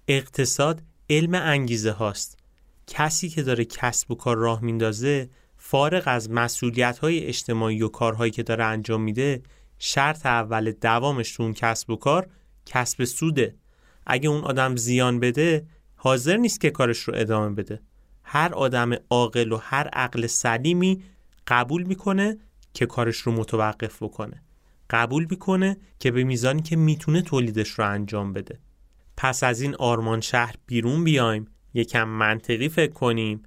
اقتصاد 0.09 0.83
علم 1.11 1.35
انگیزه 1.35 1.91
هاست. 1.91 2.39
کسی 2.87 3.29
که 3.29 3.43
داره 3.43 3.65
کسب 3.65 4.11
و 4.11 4.15
کار 4.15 4.37
راه 4.37 4.65
میندازه 4.65 5.31
فارغ 5.57 6.03
از 6.07 6.31
مسئولیت 6.31 6.99
های 6.99 7.25
اجتماعی 7.25 7.83
و 7.83 7.89
کارهایی 7.89 8.31
که 8.31 8.43
داره 8.43 8.65
انجام 8.65 9.03
میده 9.03 9.43
شرط 9.79 10.27
اول 10.27 10.73
دوامش 10.73 11.33
تو 11.33 11.43
اون 11.43 11.55
کسب 11.55 11.91
و 11.91 11.97
کار 11.97 12.29
کسب 12.67 13.05
سوده. 13.05 13.55
اگه 14.07 14.29
اون 14.29 14.45
آدم 14.45 14.77
زیان 14.77 15.21
بده 15.21 15.67
حاضر 15.95 16.37
نیست 16.37 16.61
که 16.61 16.71
کارش 16.71 16.99
رو 16.99 17.15
ادامه 17.17 17.55
بده. 17.55 17.81
هر 18.29 18.55
آدم 18.55 18.93
عاقل 19.11 19.53
و 19.53 19.57
هر 19.57 19.89
عقل 19.89 20.27
سلیمی 20.27 21.03
قبول 21.47 21.83
می‌کنه 21.83 22.39
که 22.75 22.87
کارش 22.87 23.17
رو 23.17 23.33
متوقف 23.33 24.03
بکنه. 24.03 24.43
قبول 24.91 25.27
می‌کنه 25.31 25.77
که 25.99 26.11
به 26.11 26.25
میزانی 26.25 26.63
که 26.63 26.77
می‌تونه 26.77 27.23
تولیدش 27.23 27.69
رو 27.69 27.91
انجام 27.91 28.33
بده. 28.33 28.59
پس 29.17 29.45
از 29.45 29.61
این 29.61 29.75
آرمان 29.75 30.21
شهر 30.21 30.55
بیرون 30.67 31.05
بیایم 31.05 31.47
یکم 31.75 32.09
منطقی 32.09 32.69
فکر 32.69 32.93
کنیم 32.93 33.43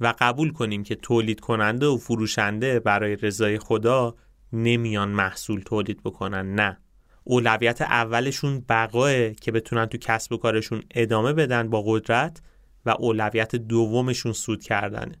و 0.00 0.14
قبول 0.18 0.52
کنیم 0.52 0.82
که 0.82 0.94
تولید 0.94 1.40
کننده 1.40 1.86
و 1.86 1.96
فروشنده 1.96 2.80
برای 2.80 3.16
رضای 3.16 3.58
خدا 3.58 4.14
نمیان 4.52 5.08
محصول 5.08 5.60
تولید 5.60 6.02
بکنن 6.02 6.54
نه. 6.54 6.78
اولویت 7.24 7.82
اولشون 7.82 8.64
بقاه 8.68 9.30
که 9.30 9.52
بتونن 9.52 9.86
تو 9.86 9.98
کسب 9.98 10.32
و 10.32 10.36
کارشون 10.36 10.82
ادامه 10.90 11.32
بدن 11.32 11.70
با 11.70 11.82
قدرت 11.86 12.40
و 12.86 12.90
اولویت 12.98 13.56
دومشون 13.56 14.32
سود 14.32 14.62
کردنه. 14.62 15.18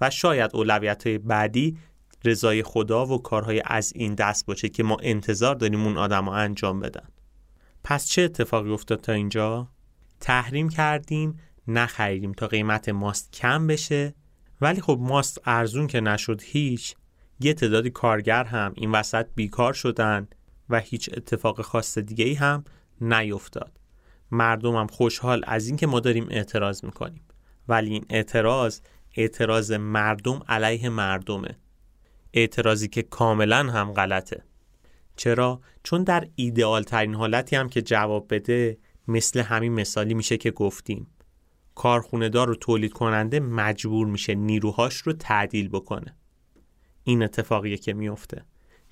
و 0.00 0.10
شاید 0.10 0.50
اولویت 0.54 1.08
بعدی 1.08 1.78
رضای 2.24 2.62
خدا 2.62 3.06
و 3.06 3.22
کارهای 3.22 3.62
از 3.64 3.92
این 3.96 4.14
دست 4.14 4.46
باشه 4.46 4.68
که 4.68 4.82
ما 4.82 4.96
انتظار 5.02 5.54
داریم 5.54 5.84
اون 5.84 5.96
آدم 5.96 6.24
ها 6.24 6.36
انجام 6.36 6.80
بدن. 6.80 7.08
پس 7.84 8.06
چه 8.06 8.22
اتفاقی 8.22 8.70
افتاد 8.70 9.00
تا 9.00 9.12
اینجا؟ 9.12 9.68
تحریم 10.20 10.68
کردیم 10.68 11.38
نخریدیم 11.68 12.32
تا 12.32 12.46
قیمت 12.46 12.88
ماست 12.88 13.32
کم 13.32 13.66
بشه. 13.66 14.14
ولی 14.60 14.80
خب 14.80 14.98
ماست 15.00 15.40
ارزون 15.44 15.86
که 15.86 16.00
نشد 16.00 16.42
هیچ. 16.44 16.94
یه 17.40 17.54
تعدادی 17.54 17.90
کارگر 17.90 18.44
هم 18.44 18.72
این 18.76 18.90
وسط 18.90 19.26
بیکار 19.34 19.72
شدن 19.72 20.28
و 20.68 20.80
هیچ 20.80 21.10
اتفاق 21.16 21.62
خاص 21.62 21.98
دیگه 21.98 22.24
ای 22.24 22.34
هم 22.34 22.64
نیفتاد. 23.00 23.78
مردم 24.30 24.76
هم 24.76 24.86
خوشحال 24.86 25.42
از 25.46 25.66
اینکه 25.66 25.86
ما 25.86 26.00
داریم 26.00 26.26
اعتراض 26.30 26.84
می‌کنیم. 26.84 27.22
ولی 27.68 27.90
این 27.90 28.04
اعتراض 28.10 28.80
اعتراض 29.16 29.72
مردم 29.72 30.40
علیه 30.48 30.88
مردمه. 30.88 31.58
اعتراضی 32.32 32.88
که 32.88 33.02
کاملا 33.02 33.58
هم 33.58 33.92
غلطه. 33.92 34.44
چرا؟ 35.16 35.60
چون 35.82 36.02
در 36.02 36.28
ایدئال 36.34 36.82
ترین 36.82 37.14
حالتی 37.14 37.56
هم 37.56 37.68
که 37.68 37.82
جواب 37.82 38.34
بده 38.34 38.78
مثل 39.08 39.40
همین 39.40 39.72
مثالی 39.72 40.14
میشه 40.14 40.36
که 40.36 40.50
گفتیم. 40.50 41.06
کارخونه 41.74 42.28
دار 42.28 42.50
و 42.50 42.54
تولید 42.54 42.92
کننده 42.92 43.40
مجبور 43.40 44.06
میشه 44.06 44.34
نیروهاش 44.34 44.96
رو 44.96 45.12
تعدیل 45.12 45.68
بکنه. 45.68 46.16
این 47.04 47.22
اتفاقیه 47.22 47.76
که 47.76 47.94
میفته 47.94 48.44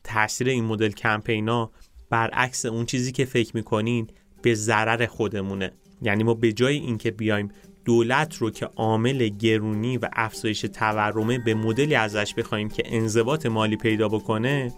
تاثیر 0.05 0.49
این 0.49 0.65
مدل 0.65 0.91
کمپینا 0.91 1.71
برعکس 2.11 2.67
اون 2.67 2.87
چیزی 2.87 3.13
که 3.13 3.25
فکر 3.25 3.57
می‌کنین 3.57 4.11
به 4.47 4.55
ضرر 4.55 5.07
خودمونه. 5.07 5.73
یعنی 6.03 6.23
ما 6.23 6.35
به 6.35 6.53
جای 6.53 6.77
اینکه 6.77 7.11
بیایم 7.11 7.51
دولت 7.85 8.37
رو 8.37 8.51
که 8.51 8.67
عامل 8.77 9.29
گرونی 9.29 9.99
و 9.99 10.09
افزایش 10.13 10.61
تورمه 10.61 11.39
به 11.39 11.55
مدلی 11.55 11.95
ازش 11.95 12.35
بخوایم 12.35 12.69
که 12.69 12.83
انضباط 12.87 13.47
مالی 13.47 13.77
پیدا 13.77 14.09
بکنه 14.09 14.73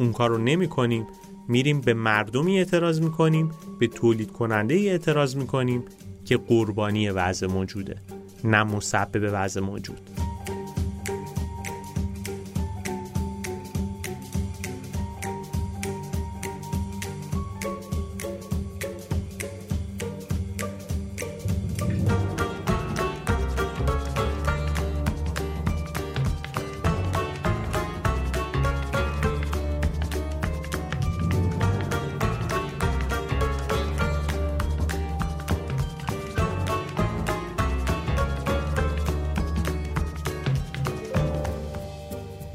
اون 0.00 0.12
کار 0.12 0.30
رو 0.30 0.38
نمی 0.38 0.68
کنیم 0.68 1.06
میریم 1.48 1.80
به 1.80 1.94
مردمی 1.94 2.58
اعتراض 2.58 3.00
می‌کنیم 3.00 3.50
به 3.78 3.86
تولید 3.86 4.32
کننده 4.32 4.74
اعتراض 4.74 5.36
می‌کنیم 5.36 5.84
که 6.24 6.36
قربانی 6.36 7.10
وضع 7.10 7.46
موجوده 7.46 7.96
نه 8.44 8.62
مسبب 8.62 9.30
وضع 9.32 9.60
موجود. 9.60 10.00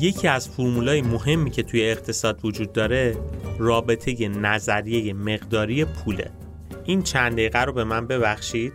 یکی 0.07 0.27
از 0.27 0.49
فرمولای 0.49 1.01
مهمی 1.01 1.51
که 1.51 1.63
توی 1.63 1.89
اقتصاد 1.89 2.45
وجود 2.45 2.73
داره 2.73 3.17
رابطه 3.59 4.27
نظریه 4.27 5.13
مقداری 5.13 5.85
پوله. 5.85 6.31
این 6.85 7.03
چند 7.03 7.33
دقیقه 7.33 7.63
رو 7.63 7.73
به 7.73 7.83
من 7.83 8.07
ببخشید. 8.07 8.73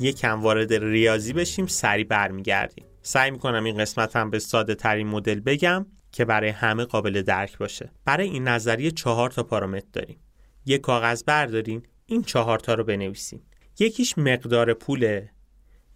یکم 0.00 0.42
وارد 0.42 0.74
ریاضی 0.74 1.32
بشیم 1.32 1.66
سری 1.66 2.04
برمیگردیم. 2.04 2.84
سعی 3.02 3.30
می‌کنم 3.30 3.64
این 3.64 3.78
قسمت 3.78 4.16
هم 4.16 4.30
به 4.30 4.38
ساده 4.38 4.74
ترین 4.74 5.06
مدل 5.06 5.40
بگم 5.40 5.86
که 6.12 6.24
برای 6.24 6.50
همه 6.50 6.84
قابل 6.84 7.22
درک 7.22 7.58
باشه. 7.58 7.90
برای 8.04 8.28
این 8.28 8.48
نظریه 8.48 8.90
چهار 8.90 9.30
تا 9.30 9.42
پارامتر 9.42 9.86
داریم. 9.92 10.18
یک 10.66 10.80
کاغذ 10.80 11.22
بردارین 11.22 11.82
این 12.06 12.22
چهار 12.22 12.58
تا 12.58 12.74
رو 12.74 12.84
بنویسیم 12.84 13.42
یکیش 13.78 14.18
مقدار 14.18 14.74
پوله 14.74 15.30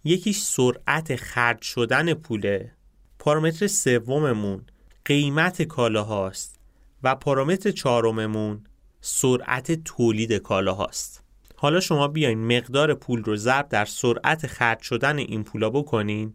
یکیش 0.03 0.39
سرعت 0.39 1.15
خرج 1.15 1.61
شدن 1.61 2.13
پوله. 2.13 2.71
پارامتر 3.19 3.67
سوممون 3.67 4.65
قیمت 5.05 5.61
کالاهاست 5.61 6.59
و 7.03 7.15
پارامتر 7.15 7.71
چهارممون 7.71 8.63
سرعت 9.01 9.71
تولید 9.71 10.33
کالاهاست. 10.33 11.23
حالا 11.55 11.79
شما 11.79 12.07
بیاین 12.07 12.57
مقدار 12.57 12.93
پول 12.93 13.23
رو 13.23 13.35
ضرب 13.35 13.69
در 13.69 13.85
سرعت 13.85 14.47
خرج 14.47 14.81
شدن 14.81 15.17
این 15.17 15.43
پولا 15.43 15.69
بکنین 15.69 16.33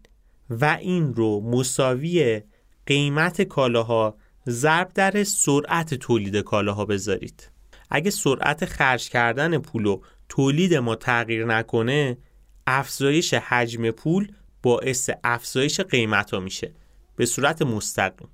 و 0.50 0.64
این 0.80 1.14
رو 1.14 1.40
مساوی 1.40 2.42
قیمت 2.86 3.42
کالاها 3.42 4.16
ضرب 4.48 4.90
در 4.94 5.24
سرعت 5.24 5.94
تولید 5.94 6.36
کالاها 6.36 6.84
بذارید. 6.84 7.50
اگه 7.90 8.10
سرعت 8.10 8.64
خرج 8.64 9.08
کردن 9.08 9.58
پول 9.58 9.86
و 9.86 10.00
تولید 10.28 10.74
ما 10.74 10.94
تغییر 10.94 11.46
نکنه 11.46 12.18
افزایش 12.66 13.34
حجم 13.34 13.90
پول 13.90 14.32
باعث 14.62 15.10
افزایش 15.24 15.80
قیمت 15.80 16.30
ها 16.30 16.40
میشه. 16.40 16.74
به 17.16 17.26
صورت 17.26 17.62
مستقیم. 17.62 18.28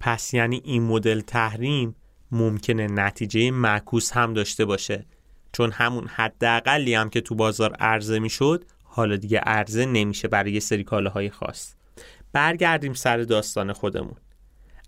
پس 0.00 0.34
یعنی 0.34 0.60
این 0.64 0.82
مدل 0.82 1.20
تحریم 1.20 1.96
ممکنه 2.30 2.86
نتیجه 2.86 3.50
معکوس 3.50 4.12
هم 4.12 4.34
داشته 4.34 4.64
باشه. 4.64 5.06
چون 5.52 5.72
همون 5.72 6.06
حداقلی 6.06 6.94
هم 6.94 7.10
که 7.10 7.20
تو 7.20 7.34
بازار 7.34 7.72
عرضه 7.72 8.18
می‌شد 8.18 8.64
حالا 8.82 9.16
دیگه 9.16 9.38
عرضه 9.38 9.86
نمیشه 9.86 10.28
برای 10.28 10.52
یه 10.52 10.60
سری 10.60 10.84
کالاهای 10.84 11.30
خاص. 11.30 11.74
برگردیم 12.32 12.94
سر 12.94 13.16
داستان 13.16 13.72
خودمون. 13.72 14.16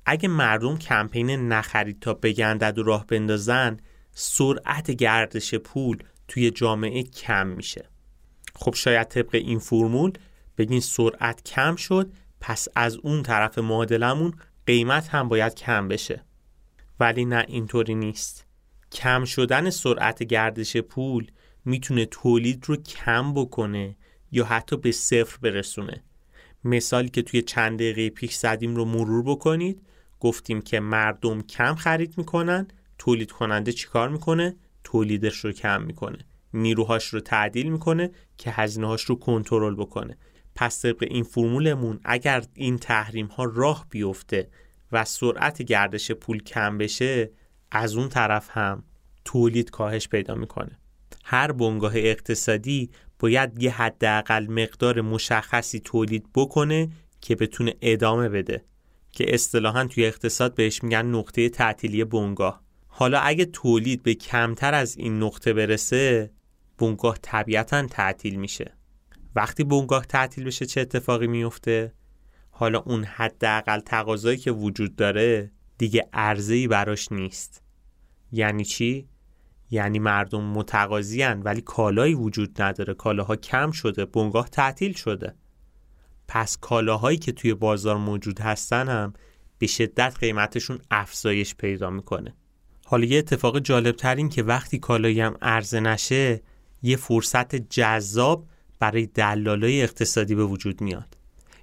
اگه 0.07 0.29
مردم 0.29 0.79
کمپین 0.79 1.31
نخرید 1.31 2.01
تا 2.01 2.15
بگندد 2.15 2.79
و 2.79 2.83
راه 2.83 3.07
بندازن 3.07 3.77
سرعت 4.13 4.91
گردش 4.91 5.55
پول 5.55 5.99
توی 6.29 6.51
جامعه 6.51 7.03
کم 7.03 7.47
میشه. 7.47 7.89
خب 8.55 8.75
شاید 8.75 9.09
طبق 9.09 9.35
این 9.35 9.59
فرمول 9.59 10.13
بگین 10.59 10.81
سرعت 10.81 11.45
کم 11.45 11.77
شد 11.77 12.13
پس 12.41 12.69
از 12.77 12.97
اون 12.97 13.23
طرف 13.23 13.59
معادلمون 13.59 14.33
قیمت 14.66 15.08
هم 15.08 15.28
باید 15.28 15.54
کم 15.54 15.88
بشه. 15.88 16.25
ولی 17.00 17.25
نه 17.25 17.44
اینطوری 17.49 17.94
نیست. 17.94 18.46
کم 18.92 19.25
شدن 19.25 19.70
سرعت 19.70 20.23
گردش 20.23 20.76
پول 20.76 21.30
می‌تونه 21.64 22.06
تولید 22.06 22.64
رو 22.66 22.76
کم 22.76 23.35
بکنه 23.35 23.96
یا 24.32 24.44
حتی 24.44 24.76
به 24.76 24.92
صفر 24.92 25.38
برسونه. 25.42 26.02
مثالی 26.64 27.08
که 27.08 27.23
توی 27.23 27.42
چند 27.42 27.78
دقیقه 27.78 28.11
پیش 28.11 28.35
زدیم 28.35 28.76
رو 28.76 28.85
مرور 28.85 29.23
بکنید. 29.23 29.82
گفتیم 30.20 30.61
که 30.61 30.80
مردم 30.80 31.42
کم 31.42 31.75
خرید 31.75 32.18
می‌کنن 32.18 32.68
تولید 32.99 33.32
کننده 33.32 33.73
چیکار 33.73 34.08
می‌کنه؟ 34.08 34.56
تولیدش 34.85 35.37
رو 35.37 35.52
کم 35.52 35.82
می‌کنه. 35.82 36.18
نیروهاش 36.54 37.06
رو 37.06 37.20
تعدیل 37.20 37.73
می‌کنه 37.73 38.11
که 38.38 38.50
هزینه 38.50 38.96
رو 39.06 39.14
کنترل 39.14 39.75
بکنه. 39.75 40.16
پس 40.57 40.83
طبق 40.83 41.07
این 41.11 41.25
فرمولمون 41.25 42.01
اگر 42.05 42.45
این 42.55 42.79
تحریم 42.79 43.27
ها 43.27 43.45
راه 43.45 43.87
بیفته 43.91 44.49
و 44.93 45.05
سرعت 45.05 45.63
گردش 45.63 46.11
پول 46.11 46.43
کم 46.43 46.79
بشه 46.79 47.31
از 47.71 47.97
اون 47.97 48.09
طرف 48.09 48.49
هم 48.51 48.85
تولید 49.25 49.71
کاهش 49.71 50.09
پیدا 50.09 50.35
می‌کنه. 50.35 50.79
هر 51.25 51.53
بنگاه 51.53 51.93
اقتصادی 51.97 52.91
باید 53.19 53.63
یه 53.63 53.71
حداقل 53.71 54.47
مقدار 54.47 55.01
مشخصی 55.01 55.81
تولید 55.81 56.27
بکنه 56.35 56.89
که 57.21 57.37
بتونه 57.37 57.75
ادامه 57.81 58.29
بده 58.29 58.65
که 59.13 59.35
اصطلاحا 59.35 59.85
توی 59.85 60.07
اقتصاد 60.07 60.55
بهش 60.55 60.83
میگن 60.83 61.07
نقطه 61.07 61.49
تعطیلی 61.49 62.05
بنگاه. 62.05 62.63
حالا 62.87 63.19
اگه 63.19 63.45
تولید 63.45 64.03
به 64.03 64.15
کمتر 64.15 64.75
از 64.75 64.97
این 64.97 65.23
نقطه 65.23 65.53
برسه 65.53 66.31
بنگاه 66.79 67.19
طبیعتا 67.23 67.87
تعطیل 67.87 68.37
میشه. 68.37 68.75
وقتی 69.37 69.64
بنگاه 69.64 70.07
تعطیل 70.07 70.45
بشه 70.45 70.66
چه 70.66 70.81
اتفاقی 70.81 71.26
میفته؟ 71.26 71.93
حالا 72.50 72.78
اون 72.78 73.05
حداقل 73.05 73.81
تقاضایی 73.81 74.38
که 74.38 74.50
وجود 74.50 74.97
داره 74.97 75.50
دیگه 75.78 76.09
ارزه‌ای 76.12 76.69
براش 76.69 77.12
نیست. 77.12 77.62
یعنی 78.33 78.64
چی؟ 78.64 79.09
یعنی 79.71 79.99
مردم 79.99 80.45
متقاضیان 80.45 81.43
ولی 81.43 81.61
کالایی 81.61 82.14
وجود 82.14 82.62
نداره. 82.62 82.95
کالاها 82.95 83.37
کم 83.37 83.71
شده 83.71 84.05
بنگاه 84.05 84.49
تعطیل 84.49 84.93
شده. 84.93 85.35
پس 86.28 86.57
کالاهایی 86.57 87.19
که 87.19 87.33
توی 87.33 87.55
بازار 87.55 87.97
موجود 87.97 88.40
هستن 88.40 88.88
هم 88.88 89.12
به 89.59 89.66
شدت 89.66 90.16
قیمتشون 90.21 90.78
افزایش 90.90 91.55
پیدا 91.55 91.90
می‌کنه. 91.90 92.35
حالا 92.85 93.05
یه 93.05 93.19
اتفاق 93.19 93.59
جالب 93.59 93.97
تر 93.97 94.14
این 94.14 94.28
که 94.28 94.43
وقتی 94.43 94.78
کالایی 94.78 95.21
هم 95.21 95.37
عرضه 95.43 95.81
نشه 95.81 96.43
یه 96.83 96.97
فرصت 96.97 97.57
جذاب 97.57 98.46
برای 98.79 99.07
دلالای 99.07 99.83
اقتصادی 99.83 100.35
به 100.35 100.45
وجود 100.45 100.81
میاد. 100.81 101.17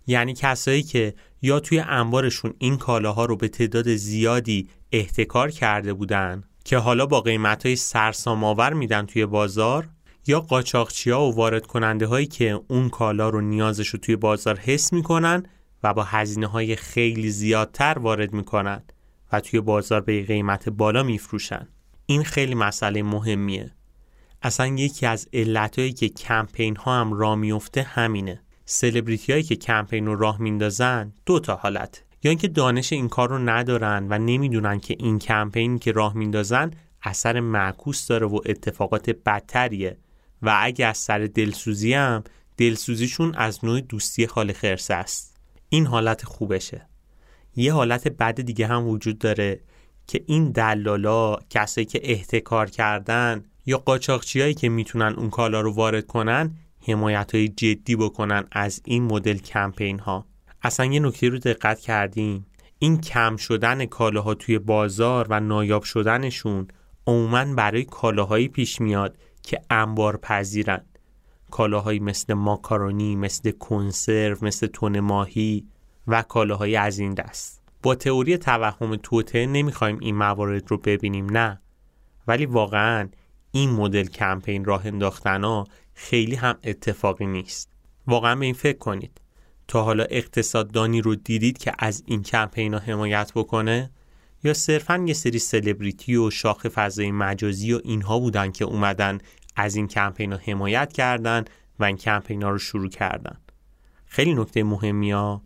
یعنی 0.08 0.34
کسایی 0.34 0.84
که 0.84 1.14
یا 1.42 1.60
توی 1.60 1.80
انبارشون 1.80 2.54
این 2.58 2.78
کالاها 2.78 3.26
رو 3.26 3.36
به 3.36 3.48
تعداد 3.48 3.96
زیادی 3.96 4.70
احتکار 4.92 5.52
کرده 5.52 5.94
بودن 5.94 6.44
که 6.66 6.78
حالا 6.78 7.06
با 7.06 7.22
قیمت 7.22 7.66
های 7.66 7.76
سرسام 7.76 8.44
آور 8.44 8.74
میدن 8.74 9.06
توی 9.06 9.26
بازار 9.26 9.90
یا 10.28 10.40
قاچاقچی 10.40 11.10
ها 11.10 11.30
و 11.30 11.36
وارد 11.36 11.68
کننده 11.68 12.08
هایی 12.08 12.26
که 12.26 12.60
اون 12.68 12.90
کالا 12.90 13.30
رو 13.30 13.42
نیازش 13.42 13.88
رو 13.88 14.00
توی 14.00 14.16
بازار 14.16 14.60
حس 14.60 14.94
می‌کنن 14.94 15.44
و 15.84 15.94
با 15.94 16.04
هزینه 16.04 16.48
های 16.48 16.76
خیلی 16.76 17.30
زیادتر 17.30 18.00
وارد 18.00 18.34
می‌کنن 18.34 18.84
و 19.32 19.40
توی 19.40 19.62
بازار 19.62 20.02
به 20.02 20.24
قیمت 20.24 20.70
بالا 20.70 21.04
میفروشن. 21.04 21.68
این 22.06 22.24
خیلی 22.24 22.56
مسئله 22.56 23.04
مهمیه. 23.04 23.72
اصلا 24.44 24.68
یکی 24.68 25.06
از 25.06 25.28
علتهایی 25.34 25.94
که 25.94 26.10
کمپین 26.10 26.76
ها 26.76 27.00
هم 27.00 27.14
راه 27.14 27.36
میفته 27.36 27.84
همینه. 27.84 28.42
سلبریتی 28.66 29.32
هایی 29.32 29.44
که 29.44 29.56
کمپین 29.56 30.06
رو 30.06 30.16
راه 30.16 30.42
میندازن 30.42 31.14
دو 31.26 31.40
تا 31.40 31.56
حالت. 31.56 32.04
یا 32.24 32.30
اینکه 32.30 32.48
دانش 32.48 32.94
این 32.94 33.10
کار 33.10 33.30
رو 33.30 33.38
ندارن 33.38 34.08
و 34.10 34.18
نمی‌دونن 34.18 34.80
که 34.80 34.96
این 35.00 35.20
کمپینی 35.20 35.80
که 35.80 35.92
راه 35.92 36.18
میندازن 36.18 36.72
اثر 37.04 37.40
معکوس 37.40 38.08
داره 38.08 38.28
و 38.28 38.40
اتفاقات 38.46 39.10
بدتریه. 39.10 39.98
و 40.42 40.60
اگه 40.62 40.86
از 40.86 40.98
سر 40.98 41.20
دلسوزی 41.20 41.94
هم 41.94 42.24
دلسوزیشون 42.58 43.36
از 43.36 43.66
نوع 43.66 43.82
دوستی 43.82 44.28
خال 44.28 44.54
خرسه 44.54 44.94
است. 44.94 45.38
این 45.70 45.86
حالت 45.86 46.26
خوبشه. 46.26 46.88
یه 47.56 47.74
حالت 47.74 48.08
بد 48.08 48.42
دیگه 48.42 48.68
هم 48.68 48.88
وجود 48.88 49.18
داره 49.20 49.60
که 50.08 50.24
این 50.26 50.52
دلالا 50.52 51.36
کسایی 51.50 51.86
که 51.86 52.00
احتکار 52.04 52.70
کردن 52.70 53.46
یا 53.66 53.78
قاچاقچیایی 53.78 54.54
که 54.54 54.70
می‌تونن 54.70 55.14
اون 55.18 55.30
کالا 55.30 55.62
رو 55.62 55.74
وارد 55.74 56.08
کنن 56.08 56.56
حمایت 56.88 57.36
های 57.36 57.48
جدی 57.48 57.96
بکنن 57.96 58.44
از 58.52 58.82
این 58.86 59.04
مدل 59.04 59.38
کمپین 59.38 60.00
ها 60.00 60.26
اصلا 60.62 60.86
یه 60.86 61.00
نکته 61.00 61.30
رو 61.30 61.38
دقت 61.38 61.80
کردیم 61.80 62.46
این 62.80 63.02
کم 63.02 63.36
شدن 63.36 63.86
کالاها 63.86 64.34
توی 64.34 64.60
بازار 64.60 65.28
و 65.30 65.40
نایاب 65.40 65.84
شدنشون 65.84 66.68
عموما 67.08 67.46
برای 67.46 67.84
کالاهایی 67.84 68.48
پیش 68.48 68.82
میاد 68.82 69.18
که 69.44 69.62
انبار 69.70 70.18
پذیرن 70.18 70.82
کالاهایی 71.52 72.00
مثل 72.00 72.34
ماکارونی 72.34 73.16
مثل 73.16 73.52
کنسرو 73.52 74.38
مثل 74.42 74.68
تون 74.68 75.00
ماهی 75.00 75.68
و 76.08 76.22
کالاهایی 76.22 76.76
از 76.76 77.00
این 77.00 77.14
دست. 77.14 77.62
با 77.84 77.96
تئوری 77.96 78.38
توهم 78.38 78.96
توته 78.96 79.46
نمی‌خوایم 79.46 79.98
این 80.02 80.16
موارد 80.16 80.72
رو 80.72 80.78
ببینیم 80.78 81.38
نه. 81.38 81.62
ولی 82.28 82.46
واقعا 82.46 83.10
این 83.56 83.70
مدل 83.70 84.06
کمپین 84.06 84.66
راه 84.66 84.88
انداختن 84.88 85.64
خیلی 85.94 86.36
هم 86.36 86.58
اتفاقی 86.64 87.26
نیست. 87.26 87.70
واقعا 88.08 88.36
به 88.36 88.46
این 88.46 88.54
فکر 88.54 88.78
کنید. 88.78 89.22
تا 89.68 89.84
حالا 89.84 90.04
اقتصاددانی 90.04 91.02
رو 91.02 91.16
دیدید 91.16 91.58
که 91.58 91.72
از 91.80 92.04
این 92.06 92.24
کمپین 92.24 92.74
ها 92.74 92.80
حمایت 92.80 93.32
بکنه؟ 93.36 93.92
یا 94.44 94.54
صرفا 94.54 95.04
یه 95.08 95.14
سری 95.14 95.40
سلبریتی 95.40 96.16
و 96.16 96.30
شاخ 96.30 96.68
فضای 96.68 97.12
مجازی 97.12 97.74
و 97.74 97.82
اینها 97.84 98.20
بودن 98.20 98.52
که 98.52 98.66
اومدن 98.66 99.18
از 99.56 99.76
این 99.76 99.88
کمپین 99.88 100.34
ها 100.34 100.40
حمایت 100.46 100.94
کردن 100.94 101.46
و 101.80 101.84
این 101.84 101.98
کمپین 101.98 102.44
ها 102.44 102.50
رو 102.50 102.58
شروع 102.58 102.90
کردن؟ 102.90 103.38
خیلی 104.06 104.34
نکته 104.34 104.64
مهمی 104.64 105.12
ها. 105.12 105.42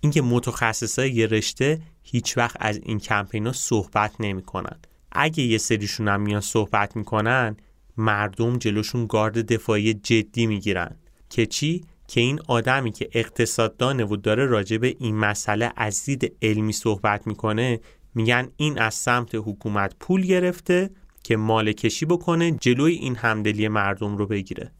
اینکه 0.00 0.22
متخصص 0.22 0.98
های 0.98 1.12
یه 1.12 1.26
رشته 1.26 1.80
هیچ 2.02 2.38
وقت 2.38 2.56
از 2.60 2.80
این 2.82 2.98
کمپین 2.98 3.46
ها 3.46 3.52
صحبت 3.52 4.12
نمی 4.20 4.42
کنن. 4.42 4.78
اگه 5.12 5.42
یه 5.42 5.58
سریشون 5.58 6.08
هم 6.08 6.20
میان 6.20 6.40
صحبت 6.40 6.96
می‌کنن 6.96 7.56
مردم 7.96 8.58
جلوشون 8.58 9.06
گارد 9.06 9.52
دفاعی 9.52 9.94
جدی 9.94 10.46
می‌گیرن. 10.46 10.96
که 11.30 11.46
چی؟ 11.46 11.84
که 12.08 12.20
این 12.20 12.40
آدمی 12.48 12.92
که 12.92 13.08
اقتصاددانه 13.12 14.04
و 14.04 14.16
داره 14.16 14.46
راجع 14.46 14.76
به 14.76 14.96
این 14.98 15.16
مسئله 15.16 15.72
از 15.76 16.04
دید 16.04 16.36
علمی 16.42 16.72
صحبت 16.72 17.26
می‌کنه 17.26 17.80
میگن 18.14 18.48
این 18.56 18.78
از 18.78 18.94
سمت 18.94 19.34
حکومت 19.34 19.94
پول 20.00 20.22
گرفته 20.22 20.90
که 21.22 21.36
مال 21.36 21.72
کشی 21.72 22.06
بکنه 22.06 22.50
جلوی 22.50 22.92
این 22.92 23.16
همدلی 23.16 23.68
مردم 23.68 24.16
رو 24.16 24.26
بگیره. 24.26 24.72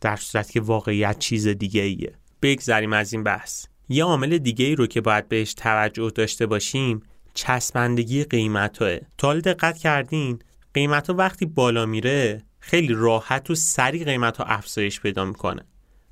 در 0.00 0.16
صورت 0.16 0.50
که 0.50 0.60
واقعیت 0.60 1.18
چیز 1.18 1.48
دیگه 1.48 1.82
ایه. 1.82 2.12
بگذریم 2.42 2.92
از 2.92 3.12
این 3.12 3.22
بحث. 3.22 3.66
یه 3.88 4.04
عامل 4.04 4.38
دیگه 4.38 4.64
ای 4.64 4.74
رو 4.74 4.86
که 4.86 5.00
باید 5.00 5.28
بهش 5.28 5.54
توجه 5.54 6.10
داشته 6.14 6.46
باشیم 6.46 7.02
چسبندگی 7.34 8.24
قیمت 8.24 8.78
های 8.78 9.00
تا 9.18 9.34
دقت 9.34 9.78
کردین؟ 9.78 10.38
قیمت 10.74 11.10
ها 11.10 11.16
وقتی 11.16 11.46
بالا 11.46 11.86
میره 11.86 12.42
خیلی 12.60 12.94
راحت 12.94 13.50
و 13.50 13.54
سریع 13.54 14.04
قیمت 14.04 14.36
ها 14.36 14.44
افزایش 14.44 15.00
پیدا 15.00 15.24
می‌کنه. 15.24 15.66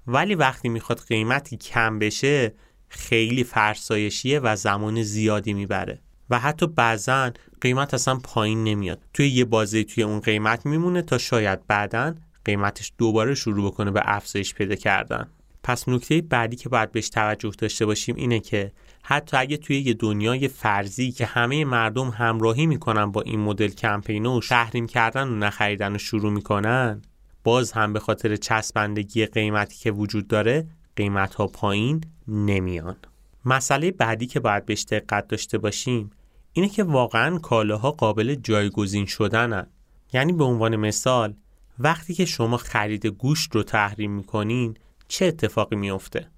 ولی 0.06 0.34
وقتی 0.34 0.68
می‌خواد 0.68 1.00
قیمتی 1.08 1.56
کم 1.56 1.98
بشه 1.98 2.54
خیلی 2.88 3.44
فرسایشیه 3.44 4.40
و 4.40 4.56
زمان 4.56 5.02
زیادی 5.02 5.52
می‌بره. 5.52 6.00
و 6.30 6.38
حتی 6.38 6.66
بعضا 6.66 7.30
قیمت 7.60 7.94
اصلا 7.94 8.16
پایین 8.16 8.64
نمیاد. 8.64 9.02
توی 9.14 9.28
یه 9.28 9.44
بازه 9.44 9.84
توی 9.84 10.02
اون 10.02 10.20
قیمت 10.20 10.66
میمونه 10.66 11.02
تا 11.02 11.18
شاید 11.18 11.66
بعدا 11.66 12.14
قیمتش 12.44 12.92
دوباره 12.98 13.34
شروع 13.34 13.70
بکنه 13.70 13.90
به 13.90 14.02
افزایش 14.04 14.54
پیدا 14.54 14.74
کردن. 14.74 15.28
پس 15.62 15.88
نکته 15.88 16.20
بعدی 16.20 16.56
که 16.56 16.68
باید 16.68 16.92
بهش 16.92 17.08
توجه 17.08 17.50
داشته 17.58 17.86
باشیم 17.86 18.16
اینه 18.16 18.40
که 18.40 18.72
حتی 19.12 19.36
اگه 19.36 19.56
توی 19.56 19.80
یه 19.80 19.94
دنیای 19.94 20.48
فرضی 20.48 21.12
که 21.12 21.26
همه 21.26 21.64
مردم 21.64 22.08
همراهی 22.08 22.66
می‌کنن 22.66 23.12
با 23.12 23.22
این 23.22 23.40
مدل 23.40 23.68
کمپین 23.68 24.26
و 24.26 24.40
تحریم 24.40 24.86
کردن 24.86 25.28
و 25.28 25.36
نخریدن 25.36 25.94
و 25.94 25.98
شروع 25.98 26.32
می‌کنن 26.32 27.02
باز 27.44 27.72
هم 27.72 27.92
به 27.92 28.00
خاطر 28.00 28.36
چسبندگی 28.36 29.26
قیمتی 29.26 29.76
که 29.76 29.90
وجود 29.90 30.28
داره 30.28 30.66
قیمت 30.96 31.34
ها 31.34 31.46
پایین 31.46 32.00
نمیان. 32.28 32.96
مسئله 33.44 33.90
بعدی 33.90 34.26
که 34.26 34.40
باید 34.40 34.66
بهش 34.66 34.84
دقت 34.90 35.28
داشته 35.28 35.58
باشیم 35.58 36.10
اینه 36.52 36.68
که 36.68 36.84
واقعا 36.84 37.38
کالاها 37.38 37.90
قابل 37.90 38.34
جایگزین 38.34 39.06
شدنن. 39.06 39.66
یعنی 40.12 40.32
به 40.32 40.44
عنوان 40.44 40.76
مثال 40.76 41.34
وقتی 41.78 42.14
که 42.14 42.24
شما 42.24 42.56
خرید 42.56 43.06
گوشت 43.06 43.54
رو 43.54 43.62
تحریم 43.62 44.10
می‌کنین 44.10 44.76
چه 45.08 45.26
اتفاقی 45.26 45.76
میفته 45.76 46.28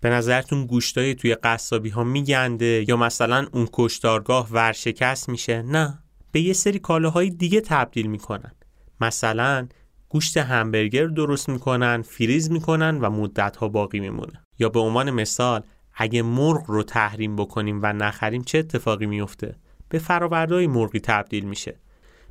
به 0.00 0.10
نظرتون 0.10 0.66
گوشتای 0.66 1.14
توی 1.14 1.34
قصابی 1.34 1.88
ها 1.88 2.04
میگنده 2.04 2.84
یا 2.88 2.96
مثلا 2.96 3.46
اون 3.52 3.68
کشتارگاه 3.72 4.48
ورشکست 4.50 5.28
میشه؟ 5.28 5.62
نه. 5.62 5.98
به 6.32 6.40
یه 6.40 6.52
سری 6.52 6.78
کالاهای 6.78 7.30
دیگه 7.30 7.60
تبدیل 7.60 8.06
می‌کنن. 8.06 8.52
مثلا 9.00 9.68
گوشت 10.08 10.36
همبرگر 10.36 11.06
درست 11.06 11.48
می‌کنن 11.48 12.02
فریز 12.02 12.50
می‌کنن 12.50 13.00
و 13.00 13.10
مدت 13.10 13.56
ها 13.56 13.68
باقی 13.68 14.00
میمونه. 14.00 14.42
یا 14.58 14.68
به 14.68 14.80
عنوان 14.80 15.10
مثال 15.10 15.62
اگه 15.94 16.22
مرغ 16.22 16.64
رو 16.70 16.82
تحریم 16.82 17.36
بکنیم 17.36 17.80
و 17.82 17.92
نخریم 17.92 18.42
چه 18.42 18.58
اتفاقی 18.58 19.06
میفته 19.06 19.56
به 19.88 19.98
فرآوردهای 19.98 20.66
مرغی 20.66 21.00
تبدیل 21.00 21.44
میشه. 21.44 21.80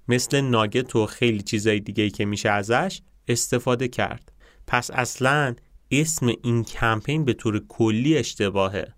مثل 0.07 0.41
ناگت 0.41 0.95
و 0.95 1.05
خیلی 1.05 1.41
چیزای 1.41 1.79
دیگه 1.79 2.09
که 2.09 2.25
میشه 2.25 2.49
ازش 2.49 3.01
استفاده 3.27 3.87
کرد. 3.87 4.31
پس 4.67 4.91
اصلا 4.91 5.55
اسم 5.91 6.27
این 6.43 6.63
کمپین 6.63 7.25
به 7.25 7.33
طور 7.33 7.65
کلی 7.67 8.17
اشتباهه. 8.17 8.93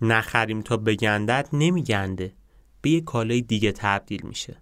نخریم 0.00 0.62
تا 0.62 0.76
بگندد 0.76 1.48
نمیگنده. 1.52 2.32
به 2.80 2.90
یه 2.90 3.00
کالای 3.00 3.40
دیگه 3.40 3.72
تبدیل 3.72 4.20
میشه. 4.24 4.56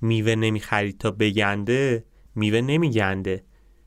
میوه 0.00 0.34
نمی‌خرید 0.34 0.98
تا 0.98 1.10
بگنده 1.10 2.04
میوه 2.34 2.60
نمیگنده. 2.60 3.44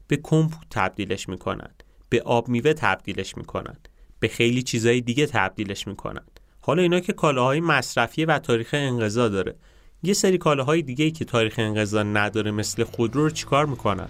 به 0.08 0.18
کمپوت 0.24 0.68
تبدیلش 0.70 1.30
می‌کنن. 1.30 1.70
به 2.10 2.22
آب 2.22 2.50
میوه 2.50 2.74
تبدیلش 2.74 3.38
می‌کنن. 3.38 3.78
به 4.20 4.28
خیلی 4.28 4.64
چیزای 4.64 5.02
دیگه 5.02 5.26
تبدیلش 5.26 5.88
می‌کنن. 5.88 6.26
حالا 6.60 6.82
اینا 6.82 7.00
که 7.00 7.14
کالاهای 7.14 7.60
مصرفی 7.60 8.26
و 8.26 8.40
تاریخ 8.40 8.70
انقضا 8.74 9.30
داره. 9.30 9.56
یه 10.04 10.14
سری 10.14 10.38
کالاهای 10.38 10.82
دیگه 10.82 11.12
که 11.12 11.26
تاریخ 11.26 11.56
انقضا 11.58 12.04
نداره 12.04 12.52
مثل 12.52 12.84
خودرو 12.84 13.24
رو 13.24 13.30
چیکار 13.30 13.66
می‌کنن؟ 13.66 14.10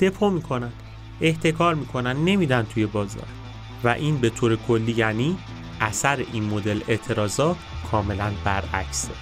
دپو 0.00 0.30
می‌کنن. 0.30 0.72
احتکار 1.20 1.74
می‌کنن 1.74 2.16
نمیدن 2.24 2.62
توی 2.74 2.86
بازار. 2.86 3.26
و 3.84 3.88
این 3.88 4.18
به 4.18 4.30
طور 4.30 4.56
کلی 4.56 4.92
یعنی 4.92 5.38
اثر 5.80 6.24
این 6.32 6.44
مدل 6.44 6.80
اعتراضا 6.88 7.56
کاملا 7.90 8.32
برعکسه. 8.44 9.12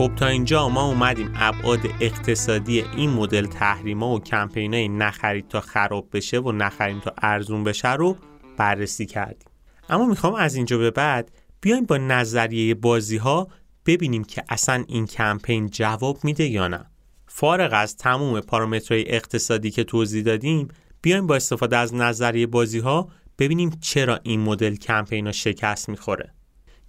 خب 0.00 0.14
تا 0.16 0.26
اینجا 0.26 0.68
ما 0.68 0.86
اومدیم 0.86 1.32
ابعاد 1.34 1.80
اقتصادی 2.00 2.84
این 2.96 3.10
مدل 3.10 3.46
تحریما 3.46 4.14
و 4.14 4.20
کمپینای 4.20 4.88
نخرید 4.88 5.48
تا 5.48 5.60
خراب 5.60 6.08
بشه 6.12 6.38
و 6.38 6.52
نخریم 6.52 7.00
تا 7.00 7.14
ارزون 7.22 7.64
بشه 7.64 7.92
رو 7.92 8.16
بررسی 8.56 9.06
کردیم. 9.06 9.48
اما 9.88 10.06
می‌خوام 10.06 10.34
از 10.34 10.54
اینجا 10.54 10.78
به 10.78 10.90
بعد 10.90 11.30
بیایم 11.60 11.84
با 11.84 11.96
نظریه 11.96 12.74
بازی 12.74 13.16
ها 13.16 13.48
ببینیم 13.86 14.24
که 14.24 14.44
اصلا 14.48 14.84
این 14.88 15.06
کمپین 15.06 15.70
جواب 15.70 16.24
میده 16.24 16.44
یا 16.44 16.68
نه. 16.68 16.86
فارغ 17.26 17.70
از 17.72 17.96
تموم 17.96 18.40
پارامترهای 18.40 19.14
اقتصادی 19.14 19.70
که 19.70 19.84
توضیح 19.84 20.22
دادیم 20.22 20.68
بیایم 21.02 21.26
با 21.26 21.36
استفاده 21.36 21.76
از 21.76 21.94
نظریه 21.94 22.46
بازی 22.46 22.78
ها 22.78 23.08
ببینیم 23.38 23.70
چرا 23.80 24.20
این 24.22 24.40
مدل 24.40 24.74
کمپین 24.74 25.32
شکست 25.32 25.88
می‌خوره. 25.88 26.34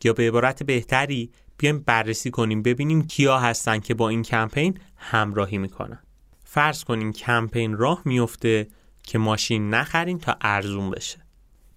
یا 0.03 0.13
به 0.13 0.27
عبارت 0.27 0.63
بهتری 0.63 1.31
بیایم 1.61 1.79
بررسی 1.79 2.31
کنیم 2.31 2.61
ببینیم 2.61 3.07
کیا 3.07 3.39
هستن 3.39 3.79
که 3.79 3.93
با 3.93 4.09
این 4.09 4.23
کمپین 4.23 4.79
همراهی 4.97 5.57
می‌کنن. 5.57 5.99
فرض 6.43 6.83
کنیم 6.83 7.13
کمپین 7.13 7.77
راه 7.77 8.01
میفته 8.05 8.67
که 9.03 9.17
ماشین 9.17 9.69
نخرین 9.69 10.19
تا 10.19 10.37
ارزون 10.41 10.89
بشه. 10.89 11.17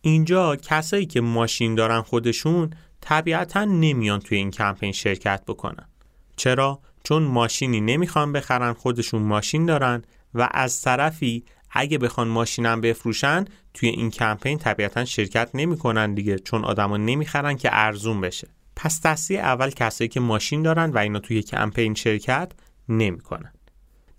اینجا 0.01 0.57
کسایی 0.57 1.07
که 1.07 1.20
ماشین 1.20 1.75
دارن 1.75 2.01
خودشون 2.01 2.70
طبیعتا 3.01 3.64
نمیان 3.64 4.20
توی 4.20 4.38
این 4.38 4.51
کمپین 4.51 4.92
شرکت 4.92 5.42
بکنن. 5.47 5.88
چرا؟ 6.37 6.81
چون 7.03 7.23
ماشینی 7.23 7.81
نمی‌خوان 7.81 8.33
بخرن 8.33 8.73
خودشون 8.73 9.23
ماشین 9.23 9.66
دارن 9.66 10.03
و 10.35 10.49
از 10.51 10.83
طرفی 10.83 11.44
اگه 11.70 11.99
بخوان 11.99 12.29
ماشینم 12.29 12.81
بفروشن 12.81 13.44
توی 13.75 13.88
این 13.88 14.11
کمپین 14.11 14.59
طبیعتا 14.59 15.05
شرکت 15.05 15.51
نمی‌کنن 15.55 16.14
دیگه 16.14 16.38
چون 16.38 16.64
آدما 16.64 16.97
نمی‌خرن 16.97 17.57
که 17.57 17.68
ارزون 17.73 18.20
بشه. 18.20 18.49
پس 18.76 19.00
دسته 19.00 19.34
اول 19.34 19.70
کسایی 19.70 20.08
که 20.08 20.20
ماشین 20.20 20.62
دارن 20.62 20.90
و 20.90 20.98
اینا 20.98 21.18
توی 21.18 21.42
کمپین 21.42 21.94
شرکت 21.94 22.52
نمی‌کنن. 22.88 23.52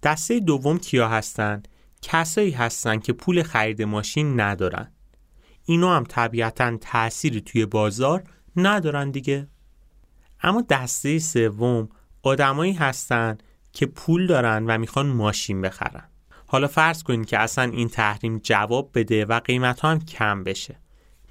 دسته 0.03 0.39
دوم 0.39 0.77
کیا 0.77 1.07
هستن؟ 1.07 1.63
کسایی 2.01 2.51
هستن 2.51 2.99
که 2.99 3.13
پول 3.13 3.43
خرید 3.43 3.81
ماشین 3.81 4.39
ندارن. 4.39 4.91
اینا 5.65 5.95
هم 5.95 6.03
طبیعتا 6.03 6.77
تأثیری 6.81 7.41
توی 7.41 7.65
بازار 7.65 8.23
ندارن 8.55 9.11
دیگه. 9.11 9.47
اما 10.41 10.61
دسته 10.69 11.19
سوم 11.19 11.89
آدمایی 12.21 12.73
هستن 12.73 13.37
که 13.73 13.85
پول 13.85 14.27
دارن 14.27 14.65
و 14.65 14.77
می‌خوان 14.77 15.07
ماشین 15.07 15.61
بخرن. 15.61 16.09
حالا 16.47 16.67
فرض 16.67 17.03
کنید 17.03 17.25
که 17.27 17.39
اصلا 17.39 17.63
این 17.63 17.89
تحریم 17.89 18.39
جواب 18.43 18.91
بده 18.93 19.25
و 19.25 19.39
قیمت 19.39 19.79
ها 19.79 19.91
هم 19.91 19.99
کم 19.99 20.43
بشه. 20.43 20.79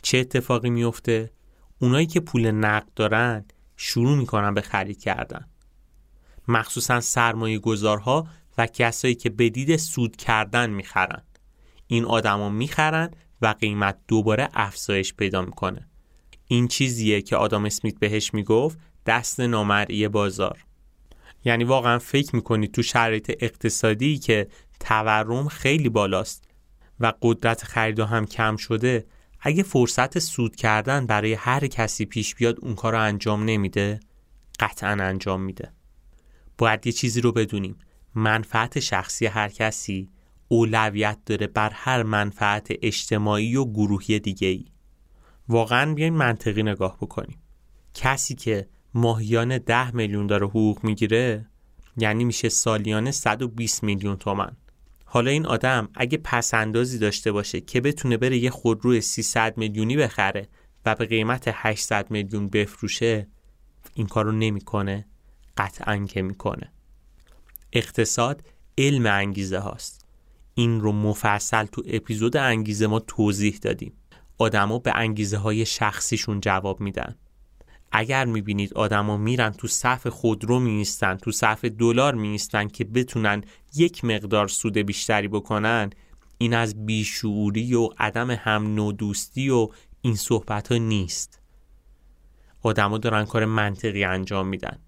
چه 0.02 0.18
اتفاقی 0.18 0.70
میفته؟ 0.70 1.30
اونایی 1.84 2.06
که 2.06 2.20
پول 2.20 2.50
نقد 2.50 2.88
دارن 2.96 3.44
شروع 3.76 4.16
می‌کنن 4.16 4.54
به 4.54 4.60
خرید 4.60 5.00
کردن. 5.00 5.48
مخصوصا 6.48 7.00
سرمایه 7.00 7.58
گذارها 7.58 8.26
و 8.58 8.66
کسایی 8.66 9.14
که 9.14 9.30
به 9.30 9.48
دید 9.48 9.76
سود 9.76 10.16
کردن 10.16 10.70
می‌خرن. 10.70 11.22
این 11.86 12.04
آدما 12.04 12.48
می‌خرن 12.48 13.10
و 13.42 13.46
قیمت 13.46 13.98
دوباره 14.08 14.48
افزایش 14.54 15.14
پیدا 15.14 15.42
می‌کنه. 15.42 15.88
این 16.46 16.68
چیزیه 16.68 17.22
که 17.22 17.36
آدم 17.36 17.64
اسمیت 17.64 17.98
بهش 17.98 18.34
می‌گفت 18.34 18.78
دست 19.06 19.40
نامرئی 19.40 20.08
بازار. 20.08 20.64
یعنی 21.44 21.64
واقعا 21.64 21.98
فکر 21.98 22.36
می‌کنید 22.36 22.72
تو 22.72 22.82
شرایط 22.82 23.36
اقتصادی 23.40 24.18
که 24.18 24.48
تورم 24.80 25.48
خیلی 25.48 25.88
بالاست 25.88 26.44
و 27.00 27.12
قدرت 27.22 27.64
خرید 27.64 28.00
هم 28.00 28.26
کم 28.26 28.56
شده 28.56 29.06
اگه 29.46 29.62
فرصت 29.62 30.18
سود 30.18 30.56
کردن 30.56 31.06
برای 31.06 31.32
هر 31.32 31.66
کسی 31.66 32.04
پیش 32.04 32.34
بیاد 32.34 32.56
اون 32.60 32.74
کار 32.74 32.92
رو 32.92 33.00
انجام 33.00 33.44
نمیده 33.44 34.00
قطعا 34.60 34.90
انجام 34.90 35.40
میده. 35.42 35.72
باید 36.58 36.86
یه 36.86 36.92
چیزی 36.92 37.20
رو 37.20 37.32
بدونیم. 37.32 37.76
منفعت 38.14 38.80
شخصی 38.80 39.26
هر 39.26 39.48
کسی 39.48 40.10
اولویت 40.48 41.18
داره 41.26 41.46
بر 41.46 41.70
هر 41.70 42.02
منفعت 42.02 42.68
اجتماعی 42.82 43.56
و 43.56 43.64
گروهی 43.64 44.20
دیگه 44.20 44.48
ای 44.48 44.64
واقعا 45.48 45.94
بیاین 45.94 46.14
منطقی 46.14 46.62
نگاه 46.62 46.96
بکنیم. 47.00 47.38
کسی 47.94 48.34
که 48.34 48.68
ماهیانه 48.94 49.58
ده 49.58 49.96
میلیون 49.96 50.26
داره 50.26 50.46
حقوق 50.46 50.84
می‌گیره 50.84 51.46
یعنی 51.96 52.24
میشه 52.24 52.48
سالیانه 52.48 53.10
120 53.10 53.82
میلیون 53.82 54.16
تومن 54.16 54.56
حالا 55.14 55.30
این 55.30 55.46
آدم 55.46 55.88
اگه 55.94 56.18
پسندازی 56.18 56.98
داشته 56.98 57.32
باشه 57.32 57.60
که 57.60 57.80
بتونه 57.80 58.16
بره 58.16 58.36
یه 58.36 58.50
خودرو 58.50 59.00
300 59.00 59.56
میلیونی 59.56 59.96
بخره 59.96 60.48
و 60.86 60.94
به 60.94 61.06
قیمت 61.06 61.44
800 61.52 62.10
میلیون 62.10 62.48
بفروشه 62.48 63.28
این 63.94 64.06
کارو 64.06 64.32
نمی‌کنه 64.32 65.06
قطعا 65.56 66.06
که 66.06 66.22
می‌کنه. 66.22 66.72
اقتصاد 67.72 68.42
علم 68.78 69.06
انگیزه 69.06 69.58
هاست. 69.58 70.06
این 70.54 70.80
رو 70.80 70.92
مفصل 70.92 71.64
تو 71.64 71.82
اپیزود 71.86 72.36
انگیزه 72.36 72.86
ما 72.86 73.00
توضیح 73.00 73.58
دادیم. 73.62 73.92
آدما 74.38 74.78
به 74.78 74.92
انگیزه 74.94 75.36
های 75.36 75.66
شخصیشون 75.66 76.40
جواب 76.40 76.80
میدن. 76.80 77.16
اگر 77.96 78.24
می‌بینید 78.24 78.74
آدما 78.74 79.16
میرن 79.16 79.50
تو 79.50 79.68
صف 79.68 80.06
خودرو 80.06 80.60
میستن 80.60 81.16
تو 81.16 81.32
صف 81.32 81.64
دلار 81.64 82.14
میستن 82.14 82.68
که 82.68 82.84
بتونن 82.84 83.44
یک 83.74 84.04
مقدار 84.04 84.48
سود 84.48 84.78
بیشتری 84.78 85.28
بکنن 85.28 85.90
این 86.38 86.54
از 86.54 86.86
بیشعوری 86.86 87.74
و 87.74 87.88
عدم 87.98 88.30
هم 88.30 88.74
نودوستی 88.74 89.50
و 89.50 89.68
این 90.00 90.14
صحبت 90.16 90.72
ها 90.72 90.78
نیست. 90.78 91.40
آدما 92.62 92.98
دارن 92.98 93.24
کار 93.24 93.44
منطقی 93.44 94.04
انجام 94.04 94.48
میدن. 94.48 94.78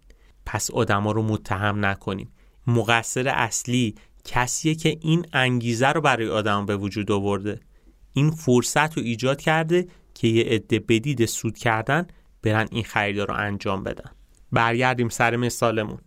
پس 0.47 0.71
آدما 0.71 1.12
رو 1.12 1.23
متهم 1.23 1.87
نکنیم. 1.87 2.33
مقصر 2.66 3.29
اصلی 3.29 3.95
کسیه 4.25 4.75
که 4.75 4.99
این 5.01 5.27
انگیزه 5.33 5.88
رو 5.88 6.01
برای 6.01 6.29
آدم 6.29 6.66
به 6.66 6.77
وجود 6.77 7.12
آورده. 7.12 7.61
این 8.12 8.31
فرصت 8.31 8.97
رو 8.97 9.03
ایجاد 9.03 9.40
کرده 9.40 9.88
که 10.14 10.29
یه 10.29 10.45
عده 10.45 10.79
بدید 10.79 11.25
سود 11.27 11.59
کردن 11.59 12.07
برن 12.47 12.69
این 12.71 12.85
خریدا 12.85 13.25
رو 13.25 13.35
انجام 13.35 13.83
بدن. 13.83 14.11
برگردیم 14.53 15.09
سر 15.09 15.37
مثالمون. 15.37 15.99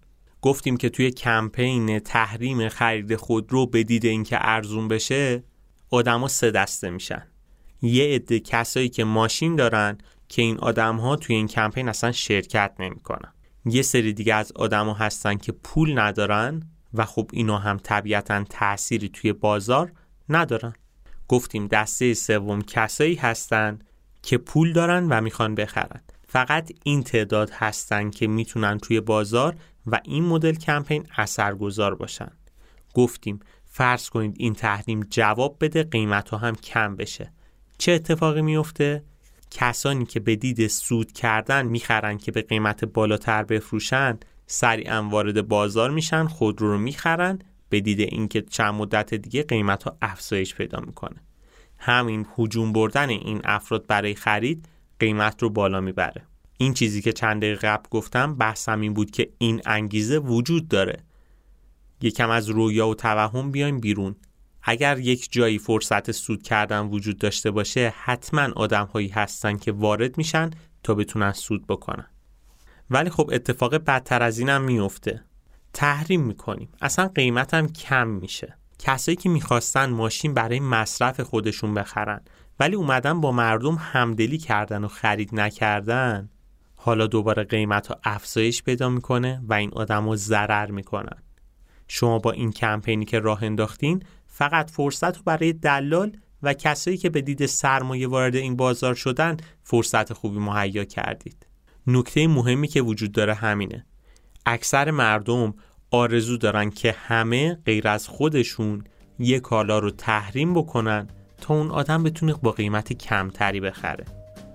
گفتیم 0.42 0.78
که 0.78 0.90
توی 0.90 1.12
کمپین 1.12 2.00
تحریم 2.00 2.70
خرید 2.70 3.16
خودرو 3.16 3.66
به 3.66 3.84
دید 3.84 4.06
اینکه 4.06 4.38
ارزون 4.42 4.88
بشه 4.88 5.44
آدما 5.90 6.28
سه 6.28 6.52
دسته 6.52 6.90
میشن. 6.90 7.28
یه 7.82 8.16
عده 8.16 8.40
کسایی 8.40 8.90
که 8.90 9.04
ماشین 9.04 9.56
دارن 9.56 9.98
که 10.28 10.42
این 10.42 10.58
آدم 10.58 10.98
ها 10.98 11.16
توی 11.16 11.36
این 11.36 11.48
کمپین 11.48 11.90
اصلا 11.90 12.12
شرکت 12.12 12.74
نمی‌کنن. 12.80 13.34
یه 13.66 13.82
سری 13.82 14.14
دیگه 14.14 14.36
از 14.36 14.52
آدما 14.56 14.94
هستن 14.94 15.38
که 15.38 15.52
پول 15.52 16.00
ندارن 16.00 16.64
و 16.94 17.06
خب 17.06 17.30
اینا 17.34 17.58
هم 17.58 17.78
طبیعتا 17.78 18.44
تأثیری 18.44 19.10
توی 19.10 19.34
بازار 19.34 19.92
ندارن. 20.30 20.74
گفتیم 21.28 21.68
دسته 21.68 22.14
سوم 22.14 22.62
کسایی 22.62 23.16
هستن 23.16 23.80
که 24.22 24.38
پول 24.38 24.74
دارن 24.74 25.08
و 25.10 25.22
می‌خوان 25.22 25.56
بخرن. 25.56 26.02
فقط 26.32 26.72
این 26.84 27.04
تعداد 27.04 27.50
هستن 27.50 28.10
که 28.10 28.28
می‌تونن 28.28 28.78
توی 28.78 29.02
بازار 29.02 29.56
و 29.86 30.00
این 30.04 30.26
مدل 30.26 30.54
کمپین 30.54 31.08
اثرگذار 31.18 31.96
باشن. 31.96 32.32
گفتیم 32.94 33.40
فرض 33.66 34.10
کنید 34.10 34.36
این 34.40 34.54
تحریم 34.54 35.04
جواب 35.10 35.58
بده 35.62 35.84
قیمت 35.84 36.30
ها 36.30 36.38
هم 36.38 36.56
کم 36.56 36.96
بشه. 36.96 37.32
چه 37.78 37.92
اتفاقی 37.92 38.42
میفته؟ 38.42 39.04
کسانی 39.52 40.06
که 40.06 40.20
به 40.20 40.36
دید 40.36 40.68
سود 40.68 41.12
کردن 41.12 41.66
می‌خرن 41.66 42.18
که 42.18 42.32
به 42.32 42.42
قیمت 42.42 42.86
بالاتر 42.86 43.44
بفروشن 43.44 44.20
سریعا 44.48 45.04
وارد 45.10 45.48
بازار 45.48 45.92
میشن 45.92 46.28
خودرو 46.28 46.72
رو 46.72 46.78
می‌خرن 46.78 47.40
به 47.70 47.80
دید 47.80 48.00
اینکه 48.00 48.42
چند 48.42 48.74
مدت 48.74 49.14
دیگه 49.14 49.44
قیمت 49.44 49.84
ها 49.84 49.98
افزایش 50.02 50.56
پیدا 50.56 50.80
می‌کنه. 50.80 51.22
همین 51.78 52.26
هجوم 52.38 52.74
بردن 52.74 53.10
این 53.10 53.42
افراد 53.44 53.88
برای 53.88 54.16
خرید 54.16 54.66
قیمت 55.00 55.44
رو 55.44 55.50
بالا 55.50 55.82
می‌بره. 55.82 56.26
این 56.58 56.74
چیزی 56.74 57.02
که 57.02 57.14
چند 57.14 57.42
دقیقه 57.42 57.68
قبل 57.68 57.90
گفتم 57.92 58.36
بحثم 58.36 58.82
این 58.82 58.94
بود 58.94 59.12
که 59.12 59.30
این 59.38 59.62
انگیزه 59.66 60.18
وجود 60.20 60.68
داره. 60.68 61.04
یکم 62.02 62.30
از 62.30 62.50
رویا 62.50 62.88
و 62.88 62.96
توهم 62.96 63.52
بیایم 63.52 63.80
بیرون. 63.80 64.16
اگر 64.64 65.00
یک 65.00 65.32
جایی 65.32 65.60
فرصت 65.60 66.12
سود 66.12 66.44
کردن 66.44 66.80
وجود 66.80 67.18
داشته 67.18 67.52
باشه 67.52 67.94
حتما 67.98 68.42
آدم 68.56 68.86
هایی 68.86 69.08
هستن 69.08 69.58
که 69.58 69.72
وارد 69.72 70.18
میشن 70.18 70.50
تا 70.84 70.96
بتونن 70.96 71.32
سود 71.32 71.68
بکنن. 71.68 72.08
ولی 72.90 73.10
خب 73.10 73.30
اتفاق 73.34 73.76
بدتر 73.76 74.24
از 74.24 74.40
اینم 74.40 74.62
میفته 74.62 75.24
تحریم 75.74 76.22
می‌کنیم. 76.22 76.70
اصلا 76.82 77.08
قیمتم 77.08 77.68
کم 77.68 78.08
میشه. 78.08 78.58
کسایی 78.80 79.16
که 79.16 79.30
می‌خواستن 79.30 79.90
ماشین 79.90 80.34
برای 80.34 80.60
مصرف 80.60 81.20
خودشون 81.20 81.74
بخرن 81.74 82.22
ولی 82.60 82.76
اومدن 82.76 83.22
با 83.22 83.32
مردم 83.32 83.76
همدلی 83.80 84.38
کردن 84.38 84.84
و 84.84 84.88
خرید 84.88 85.36
نکردن. 85.36 86.30
حالا 86.76 87.08
دوباره 87.08 87.44
قیمت 87.44 87.88
ها 87.88 88.00
افزایش 88.04 88.64
پیدا 88.64 88.90
می‌کنه 88.90 89.42
و 89.48 89.54
این 89.54 89.72
آدم 89.74 90.10
رو 90.10 90.16
ضرر 90.16 90.72
می‌کنن. 90.72 91.18
شما 91.88 92.20
با 92.20 92.32
این 92.32 92.52
کمپینی 92.52 93.06
که 93.06 93.20
راه 93.20 93.44
انداختین 93.44 94.04
فقط 94.28 94.70
فرصت 94.70 95.18
رو 95.18 95.24
برای 95.26 95.54
دلال 95.54 96.18
و 96.44 96.54
کسایی 96.54 96.98
که 96.98 97.10
به 97.10 97.22
دید 97.22 97.46
سرمایه 97.46 98.08
وارد 98.08 98.36
این 98.36 98.56
بازار 98.56 98.96
شدن 98.96 99.38
فرصت 99.64 100.14
خوبی 100.14 100.40
مهیا 100.40 100.84
کردید. 100.84 101.48
نکته 101.88 102.28
مهمی 102.28 102.68
که 102.68 102.82
وجود 102.82 103.12
داره 103.12 103.34
همینه. 103.34 103.86
اکثر 104.46 104.92
مردم 104.92 105.54
آرزو 105.92 106.38
دارن 106.38 106.70
که 106.70 106.92
همه 106.92 107.56
غیر 107.66 107.88
از 107.88 108.08
خودشون 108.08 108.84
یه 109.20 109.40
کالا 109.40 109.80
رو 109.80 109.92
تحریم 109.92 110.54
بکنن 110.54 111.08
تا 111.42 111.54
اون 111.54 111.72
آدم 111.72 112.04
بتونه 112.04 112.34
با 112.34 112.52
قیمت 112.52 112.94
کمتری 112.94 113.60
بخره. 113.60 114.06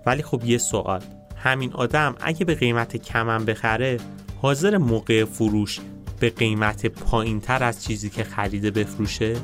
ولی 0.06 0.22
خب 0.22 0.44
یه 0.44 0.58
سوال. 0.58 1.00
همین 1.36 1.72
آدم 1.72 2.14
اگه 2.20 2.44
به 2.44 2.54
قیمت 2.54 2.96
کمم 2.96 3.44
بخره 3.44 4.00
حاضر 4.42 4.78
موقع 4.78 5.24
فروش 5.24 5.80
به 6.20 6.30
قیمت 6.30 6.86
پایین 6.86 7.40
تر 7.40 7.64
از 7.64 7.84
چیزی 7.84 8.10
که 8.10 8.24
خریده 8.24 8.70
بفروشه؟ 8.70 9.36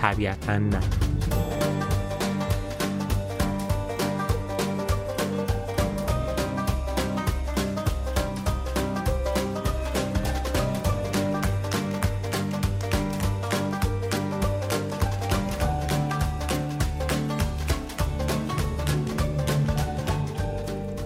طبیعتا 0.00 0.58
نه. 0.58 0.80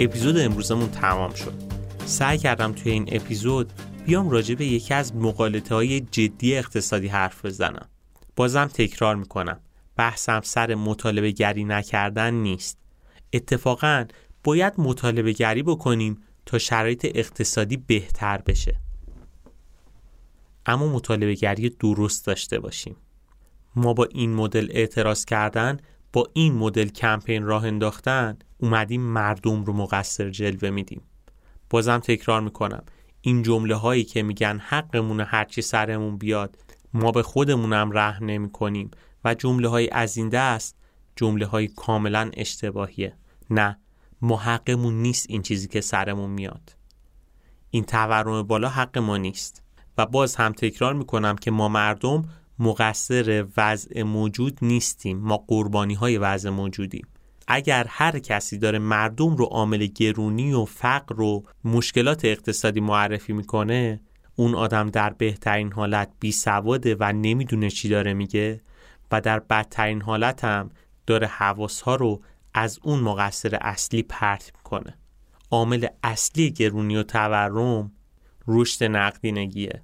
اپیزود 0.00 0.38
امروزمون 0.38 0.90
تمام 0.90 1.34
شد. 1.34 1.54
سعی 2.04 2.38
کردم 2.38 2.72
توی 2.72 2.92
این 2.92 3.08
اپیزود 3.12 3.72
بیام 4.06 4.30
راجع 4.30 4.54
به 4.54 4.66
یکی 4.66 4.94
از 4.94 5.16
مقالطه 5.16 5.74
های 5.74 6.00
جدی 6.00 6.56
اقتصادی 6.56 7.08
حرف 7.08 7.44
بزنم. 7.44 7.88
بازم 8.36 8.64
تکرار 8.64 9.16
می‌کنم. 9.16 9.60
بحثم 9.96 10.40
سر 10.44 10.74
مطالبه 10.74 11.30
گری 11.30 11.64
نکردن 11.64 12.34
نیست. 12.34 12.78
اتفاقا 13.32 14.04
باید 14.44 14.72
مطالبه 14.78 15.32
گری 15.32 15.62
بکنیم 15.62 16.22
تا 16.46 16.58
شرایط 16.58 17.06
اقتصادی 17.14 17.76
بهتر 17.76 18.38
بشه. 18.38 18.80
اما 20.66 20.86
مطالبه 20.88 21.34
گری 21.34 21.68
درست 21.70 22.26
داشته 22.26 22.58
باشیم. 22.58 22.96
ما 23.76 23.94
با 23.94 24.04
این 24.04 24.34
مدل 24.34 24.68
اعتراض 24.70 25.24
کردن 25.24 25.78
با 26.16 26.28
این 26.32 26.54
مدل 26.54 26.88
کمپین 26.88 27.42
راه 27.42 27.64
انداختن 27.64 28.38
اومدیم 28.58 29.00
مردم 29.00 29.64
رو 29.64 29.72
مقصر 29.72 30.30
جلوه 30.30 30.70
میدیم. 30.70 31.02
بازم 31.70 31.98
تکرار 31.98 32.40
می‌کنم. 32.40 32.84
این 33.20 33.42
جمله 33.42 33.74
هایی 33.74 34.04
که 34.04 34.22
میگن 34.22 34.58
حقمون 34.58 35.20
هرچی 35.20 35.62
سرمون 35.62 36.18
بیاد 36.18 36.58
ما 36.94 37.12
به 37.12 37.22
خودمونم 37.22 37.90
رحم 37.92 38.24
نمی 38.24 38.50
کنیم 38.50 38.90
و 39.24 39.34
جمله 39.34 39.68
های 39.68 39.88
از 39.88 40.16
این 40.16 40.28
دست 40.28 40.76
جمله 41.16 41.46
های 41.46 41.68
کاملا 41.68 42.30
اشتباهیه. 42.34 43.16
نه 43.50 43.78
ما 44.22 44.36
حقمون 44.36 44.94
نیست 44.94 45.26
این 45.28 45.42
چیزی 45.42 45.68
که 45.68 45.80
سرمون 45.80 46.30
میاد. 46.30 46.76
این 47.70 47.84
تورم 47.84 48.42
بالا 48.42 48.68
حق 48.68 48.98
ما 48.98 49.16
نیست. 49.16 49.62
و 49.98 50.06
باز 50.06 50.36
هم 50.36 50.52
تکرار 50.52 50.94
می‌کنم 50.94 51.36
که 51.36 51.50
ما 51.50 51.68
مردم 51.68 52.28
مقصر 52.58 53.46
وضع 53.56 54.02
موجود 54.02 54.58
نیستیم. 54.62 55.18
ما 55.18 55.44
قربانی 55.48 55.94
های 55.94 56.18
وضع 56.18 56.50
موجودیم. 56.50 57.06
اگر 57.48 57.86
هر 57.88 58.18
کسی 58.18 58.58
داره 58.58 58.78
مردم 58.78 59.36
رو 59.36 59.44
عامل 59.44 59.86
گرونی 59.86 60.52
و 60.52 60.64
فقر 60.64 61.20
و 61.20 61.42
مشکلات 61.64 62.24
اقتصادی 62.24 62.80
معرفی 62.80 63.32
می‌کنه 63.32 64.00
اون 64.36 64.54
آدم 64.54 64.90
در 64.90 65.10
بهترین 65.10 65.72
حالت 65.72 66.12
بی 66.20 66.32
سواده 66.32 66.96
و 67.00 67.12
نمی‌دونه 67.12 67.70
چی 67.70 67.88
داره 67.88 68.14
میگه 68.14 68.60
و 69.12 69.20
در 69.20 69.38
بدترین 69.38 70.02
حالت 70.02 70.44
هم 70.44 70.70
داره 71.06 71.26
حواس 71.26 71.80
ها 71.80 71.94
رو 71.94 72.22
از 72.54 72.78
اون 72.82 73.00
مقصر 73.00 73.58
اصلی 73.60 74.02
پرت 74.02 74.52
می‌کنه. 74.56 74.98
عامل 75.50 75.86
اصلی 76.02 76.50
گرونی 76.50 76.96
و 76.96 77.02
تورم 77.02 77.92
رشد 78.48 78.84
نقدینگیه. 78.84 79.82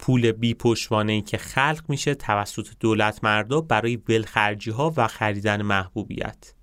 پول 0.00 0.32
بی 0.32 0.56
ای 0.90 1.22
که 1.22 1.38
خلق 1.38 1.84
میشه 1.88 2.14
توسط 2.14 2.68
دولت 2.80 3.24
مردا 3.24 3.60
برای 3.60 3.96
ولخرجی 3.96 4.70
ها 4.70 4.94
و 4.96 5.08
خریدن 5.08 5.62
محبوبیت. 5.62 6.54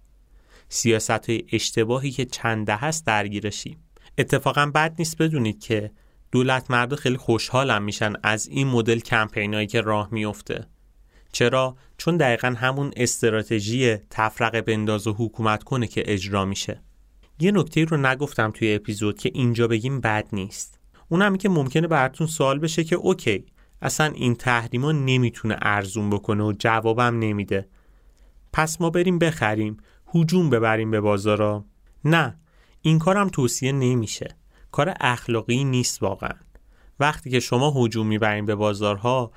سیاست 0.69 1.30
های 1.30 1.43
اشتباهی 1.52 2.12
که 2.12 2.26
چنده 2.26 2.76
هست 2.76 3.06
درگیرشیم. 3.06 3.84
اتفاقا 4.17 4.65
بد 4.65 4.95
نیست 5.00 5.17
بدونید 5.17 5.60
که 5.60 5.91
دولت 6.32 6.71
مردا 6.71 6.95
خیلی 6.95 7.17
خوشحالم 7.17 7.84
میشن 7.84 8.13
از 8.23 8.47
این 8.47 8.67
مدل 8.67 9.00
کمپینایی 9.00 9.67
که 9.67 9.82
راه 9.82 10.10
میفته 10.12 10.67
چرا؟ 11.32 11.76
چون 11.97 12.17
دقیقا 12.17 12.47
همون 12.47 12.91
استراتژی 12.95 13.95
تفرقه 14.10 14.62
بنداز 14.62 15.08
و 15.08 15.13
حکومت 15.13 15.63
کنه 15.63 15.88
که 15.88 16.04
اجرا 16.06 16.45
میشه. 16.45 16.82
یه 17.39 17.52
نکته 17.52 17.86
رو 17.86 17.97
نگفتم 17.97 18.52
توی 18.52 18.76
اپیزود 18.76 19.19
که 19.19 19.32
اینجا 19.34 19.67
بگیم 19.67 20.02
بد 20.02 20.28
نیست. 20.34 20.76
اونم 21.09 21.35
که 21.35 21.49
ممکنه 21.49 21.87
براتون 21.87 22.27
سوال 22.27 22.59
بشه 22.59 22.83
که 22.83 22.95
اوکی 22.95 23.45
اصلا 23.81 24.05
این 24.05 24.35
تحریما 24.35 24.91
نمی‌تونه 24.91 25.57
ارزون 25.61 26.09
بکنه 26.09 26.43
و 26.43 26.53
جوابم 26.59 27.19
نمیده. 27.19 27.67
پس 28.53 28.81
ما 28.81 28.89
بریم 28.89 29.19
بخریم 29.19 29.77
هجوم 30.15 30.49
ببریم 30.49 30.91
به 30.91 31.01
بازارا. 31.01 31.65
نه 32.05 32.37
این 32.81 32.99
کارم 32.99 33.29
توصیه 33.29 33.71
نمیشه. 33.71 34.27
کار 34.71 34.93
اخلاقی 34.99 35.63
نیست 35.63 36.03
واقعا. 36.03 36.35
وقتی 36.99 37.29
که 37.29 37.39
شما 37.39 37.73
هجوم 37.75 38.07
می‌برین 38.07 38.45
به 38.45 38.55
بازارها 38.55 39.31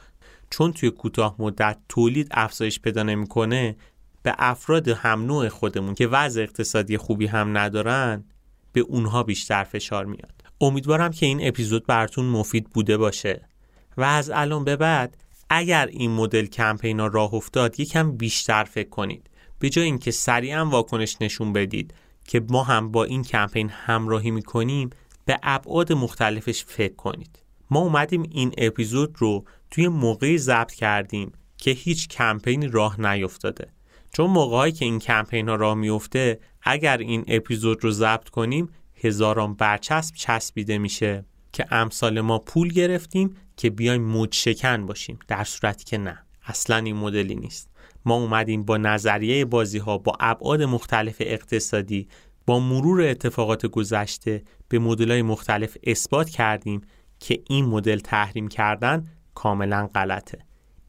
چون 0.50 0.72
توی 0.72 0.90
کوتاه 0.90 1.36
مدت 1.38 1.78
تولید 1.88 2.28
افزایش 2.30 2.80
پیدا 2.80 3.02
نمی‌کنه 3.02 3.76
به 4.22 4.34
افراد 4.38 4.88
هم 4.88 5.26
نوع 5.26 5.48
خودمون 5.48 5.94
که 5.94 6.06
وضع 6.06 6.42
اقتصادی 6.42 6.96
خوبی 6.96 7.26
هم 7.26 7.58
ندارن 7.58 8.24
به 8.72 8.80
اونها 8.80 9.22
بیشتر 9.22 9.64
فشار 9.64 10.04
میاد. 10.04 10.39
امیدوارم 10.60 11.10
که 11.10 11.26
این 11.26 11.48
اپیزود 11.48 11.86
براتون 11.86 12.24
مفید 12.24 12.70
بوده 12.70 12.96
باشه. 12.96 13.48
و 13.96 14.02
از 14.02 14.30
الان 14.30 14.64
به 14.64 14.76
بعد 14.76 15.16
اگر 15.50 15.86
این 15.86 16.10
مدل 16.10 16.46
کمپینا 16.46 17.06
راه 17.06 17.34
افتاد 17.34 17.80
یکم 17.80 18.12
بیشتر 18.12 18.64
فکر 18.64 18.88
کنید. 18.88 19.30
به 19.58 19.70
جای 19.70 19.84
اینکه 19.84 20.10
سریعا 20.10 20.66
واکنش 20.66 21.16
نشون 21.20 21.52
بدید 21.52 21.94
که 22.24 22.42
ما 22.48 22.62
هم 22.62 22.90
با 22.90 23.04
این 23.04 23.22
کمپین 23.22 23.68
همراهی 23.68 24.30
می‌کنیم 24.30 24.90
به 25.24 25.38
ابعاد 25.42 25.92
مختلفش 25.92 26.64
فکر 26.64 26.94
کنید. 26.94 27.42
ما 27.70 27.80
اومدیم 27.80 28.22
این 28.22 28.52
اپیزود 28.58 29.14
رو 29.18 29.44
توی 29.70 29.88
موقعی 29.88 30.38
ضبط 30.38 30.72
کردیم 30.72 31.32
که 31.58 31.70
هیچ 31.70 32.08
کمپینی 32.08 32.68
راه 32.68 33.00
نیفتاده. 33.00 33.68
چون 34.12 34.30
موقعی 34.30 34.72
که 34.72 34.84
این 34.84 34.98
کمپین 34.98 35.48
ها 35.48 35.54
راه 35.54 35.74
میفته 35.74 36.40
اگر 36.62 36.96
این 36.96 37.24
اپیزود 37.28 37.84
رو 37.84 37.90
ضبط 37.90 38.28
کنیم 38.28 38.68
هزاران 39.00 39.54
برچسب 39.54 40.14
چسبیده 40.14 40.78
میشه 40.78 41.24
که 41.52 41.74
امثال 41.74 42.20
ما 42.20 42.38
پول 42.38 42.68
گرفتیم 42.68 43.36
که 43.56 43.70
بیایم 43.70 44.02
موج 44.02 44.34
شکن 44.34 44.86
باشیم 44.86 45.18
در 45.28 45.44
صورتی 45.44 45.84
که 45.84 45.98
نه. 45.98 46.18
اصلا 46.46 46.76
این 46.76 46.96
مدلی 46.96 47.34
نیست. 47.34 47.70
ما 48.04 48.14
اومدیم 48.14 48.62
با 48.64 48.76
نظریه 48.76 49.44
بازی 49.44 49.78
ها 49.78 49.98
با 49.98 50.16
ابعاد 50.20 50.62
مختلف 50.62 51.16
اقتصادی 51.20 52.08
با 52.46 52.60
مرور 52.60 53.02
اتفاقات 53.02 53.66
گذشته 53.66 54.42
به 54.68 54.78
مدل 54.78 55.22
مختلف 55.22 55.76
اثبات 55.84 56.30
کردیم 56.30 56.80
که 57.20 57.42
این 57.48 57.64
مدل 57.64 57.98
تحریم 57.98 58.48
کردن 58.48 59.06
کاملا 59.34 59.88
غلطه. 59.94 60.38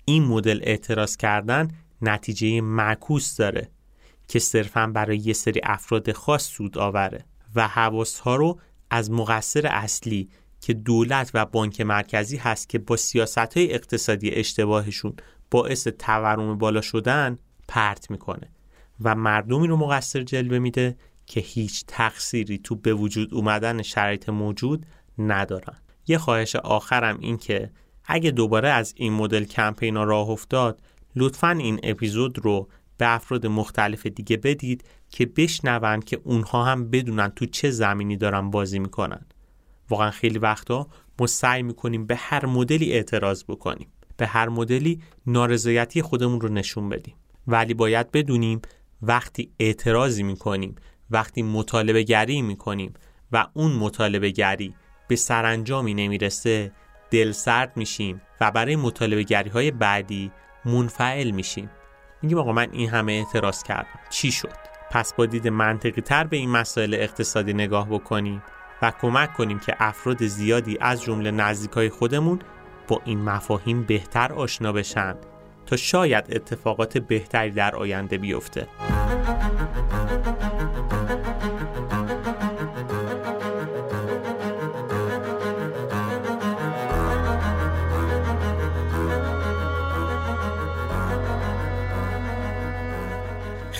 این 0.06 0.24
مدل 0.24 0.60
اعتراض 0.64 1.18
کردن 1.18 1.68
نتیجه 2.02 2.62
معکوس 2.62 3.36
داره 3.36 3.70
که 4.28 4.40
صرفا 4.40 4.88
برای 4.88 5.18
یه 5.18 5.34
سری 5.34 5.62
افراد 5.64 6.12
خاص 6.12 6.48
سود 6.48 6.78
آوره. 6.78 7.26
و 7.56 7.68
حواس 7.68 8.20
ها 8.20 8.36
رو 8.36 8.60
از 8.90 9.12
مقصر 9.12 9.68
اصلی 9.68 10.30
که 10.62 10.74
دولت 10.74 11.32
و 11.34 11.46
بانک 11.46 11.82
مرکزی 11.82 12.38
هست 12.38 12.70
که 12.70 12.80
با 12.80 12.96
سیاست 12.98 13.58
های 13.58 13.74
اقتصادی 13.74 14.32
اشتباهشون 14.32 15.14
باعث 15.52 15.88
تورم 15.88 16.58
بالا 16.58 16.82
شدن 16.82 17.38
پرت 17.68 18.12
می‌کنه 18.12 18.50
و 19.02 19.16
مردمی 19.16 19.68
رو 19.68 19.78
مقصر 19.78 20.24
جلوه 20.24 20.60
میده 20.60 20.98
که 21.26 21.40
هیچ 21.40 21.84
تقصیری 21.88 22.58
تو 22.58 22.76
به 22.76 22.94
وجود 22.94 23.34
اومدن 23.34 23.82
شرایط 23.82 24.30
موجود 24.30 24.86
ندارن. 25.18 25.78
یه 26.08 26.18
خواهش 26.18 26.56
آخرم 26.56 27.18
این 27.20 27.38
که 27.38 27.72
اگه 28.06 28.32
دوباره 28.32 28.70
از 28.70 28.94
این 28.98 29.14
مدل 29.14 29.44
کمپین 29.44 29.96
راه 29.96 30.30
افتاد 30.30 30.82
لطفا 31.16 31.50
این 31.50 31.80
اپیزود 31.84 32.40
رو 32.40 32.70
به 32.98 33.16
افراد 33.16 33.48
مختلف 33.48 34.06
دیگه 34.06 34.38
بدید 34.38 34.84
که 35.12 35.26
بشنون 35.26 36.00
که 36.00 36.22
اونها 36.24 36.64
هم 36.64 36.90
بدونن 36.90 37.30
تو 37.30 37.46
چه 37.46 37.72
زمینی 37.72 38.18
دارن 38.18 38.50
بازی 38.52 38.80
می‌کنن. 38.80 39.26
واقعا 39.90 40.12
خیلی 40.12 40.40
وقتا 40.40 40.88
ما 41.20 41.28
سعی 41.28 41.64
می‌کنیم 41.64 42.06
به 42.06 42.16
هر 42.16 42.46
مدلی 42.46 42.94
اعتراض 42.94 43.44
بکنیم. 43.44 43.88
به 44.18 44.28
هر 44.28 44.50
مدلی 44.50 45.02
نارضایتی 45.28 46.02
خودمون 46.02 46.42
رو 46.42 46.50
نشون 46.50 46.90
بدیم. 46.90 47.16
ولی 47.48 47.74
باید 47.74 48.12
بدونیم 48.12 48.62
وقتی 49.02 49.52
اعتراضی 49.60 50.24
می‌کنیم 50.24 50.76
وقتی 51.10 51.42
مطالبه 51.42 52.04
گری 52.04 52.42
می‌کنیم 52.42 52.94
و 53.32 53.48
اون 53.54 53.72
مطالبه 53.72 54.30
گری 54.30 54.76
به 55.08 55.16
سرانجامی 55.16 55.94
نمی‌رسه 55.94 56.72
دل 57.12 57.32
سرد 57.32 57.78
میشیم 57.78 58.22
و 58.42 58.52
برای 58.52 58.76
مطالبه 58.76 59.24
گری 59.24 59.50
های 59.50 59.72
بعدی 59.72 60.32
منفعل 60.66 61.32
میشیم. 61.32 61.70
میگیم 62.22 62.38
آقا 62.38 62.52
من 62.52 62.68
این 62.72 62.90
همه 62.90 63.12
اعتراض 63.12 63.64
کردم. 63.64 64.00
چی 64.10 64.32
شد؟ 64.32 64.71
پس 64.92 65.14
با 65.14 65.26
دید 65.26 65.48
منطقی 65.48 66.02
تر 66.02 66.24
به 66.24 66.38
این 66.38 66.50
مسائل 66.50 66.94
اقتصادی 66.94 67.54
نگاه 67.54 67.90
بکنیم 67.90 68.44
و 68.82 68.92
کمک 69.02 69.34
کنیم 69.34 69.60
که 69.60 69.76
افراد 69.80 70.26
زیادی 70.26 70.78
از 70.82 71.02
جمله 71.02 71.32
نزدیکای 71.32 71.90
خودمون 71.90 72.40
با 72.88 73.02
این 73.06 73.22
مفاهیم 73.22 73.84
بهتر 73.84 74.34
آشنا 74.34 74.72
بشن 74.72 75.16
تا 75.66 75.76
شاید 75.76 76.26
اتفاقات 76.30 76.98
بهتری 76.98 77.52
در 77.52 77.76
آینده 77.76 78.18
بیفته. 78.18 78.68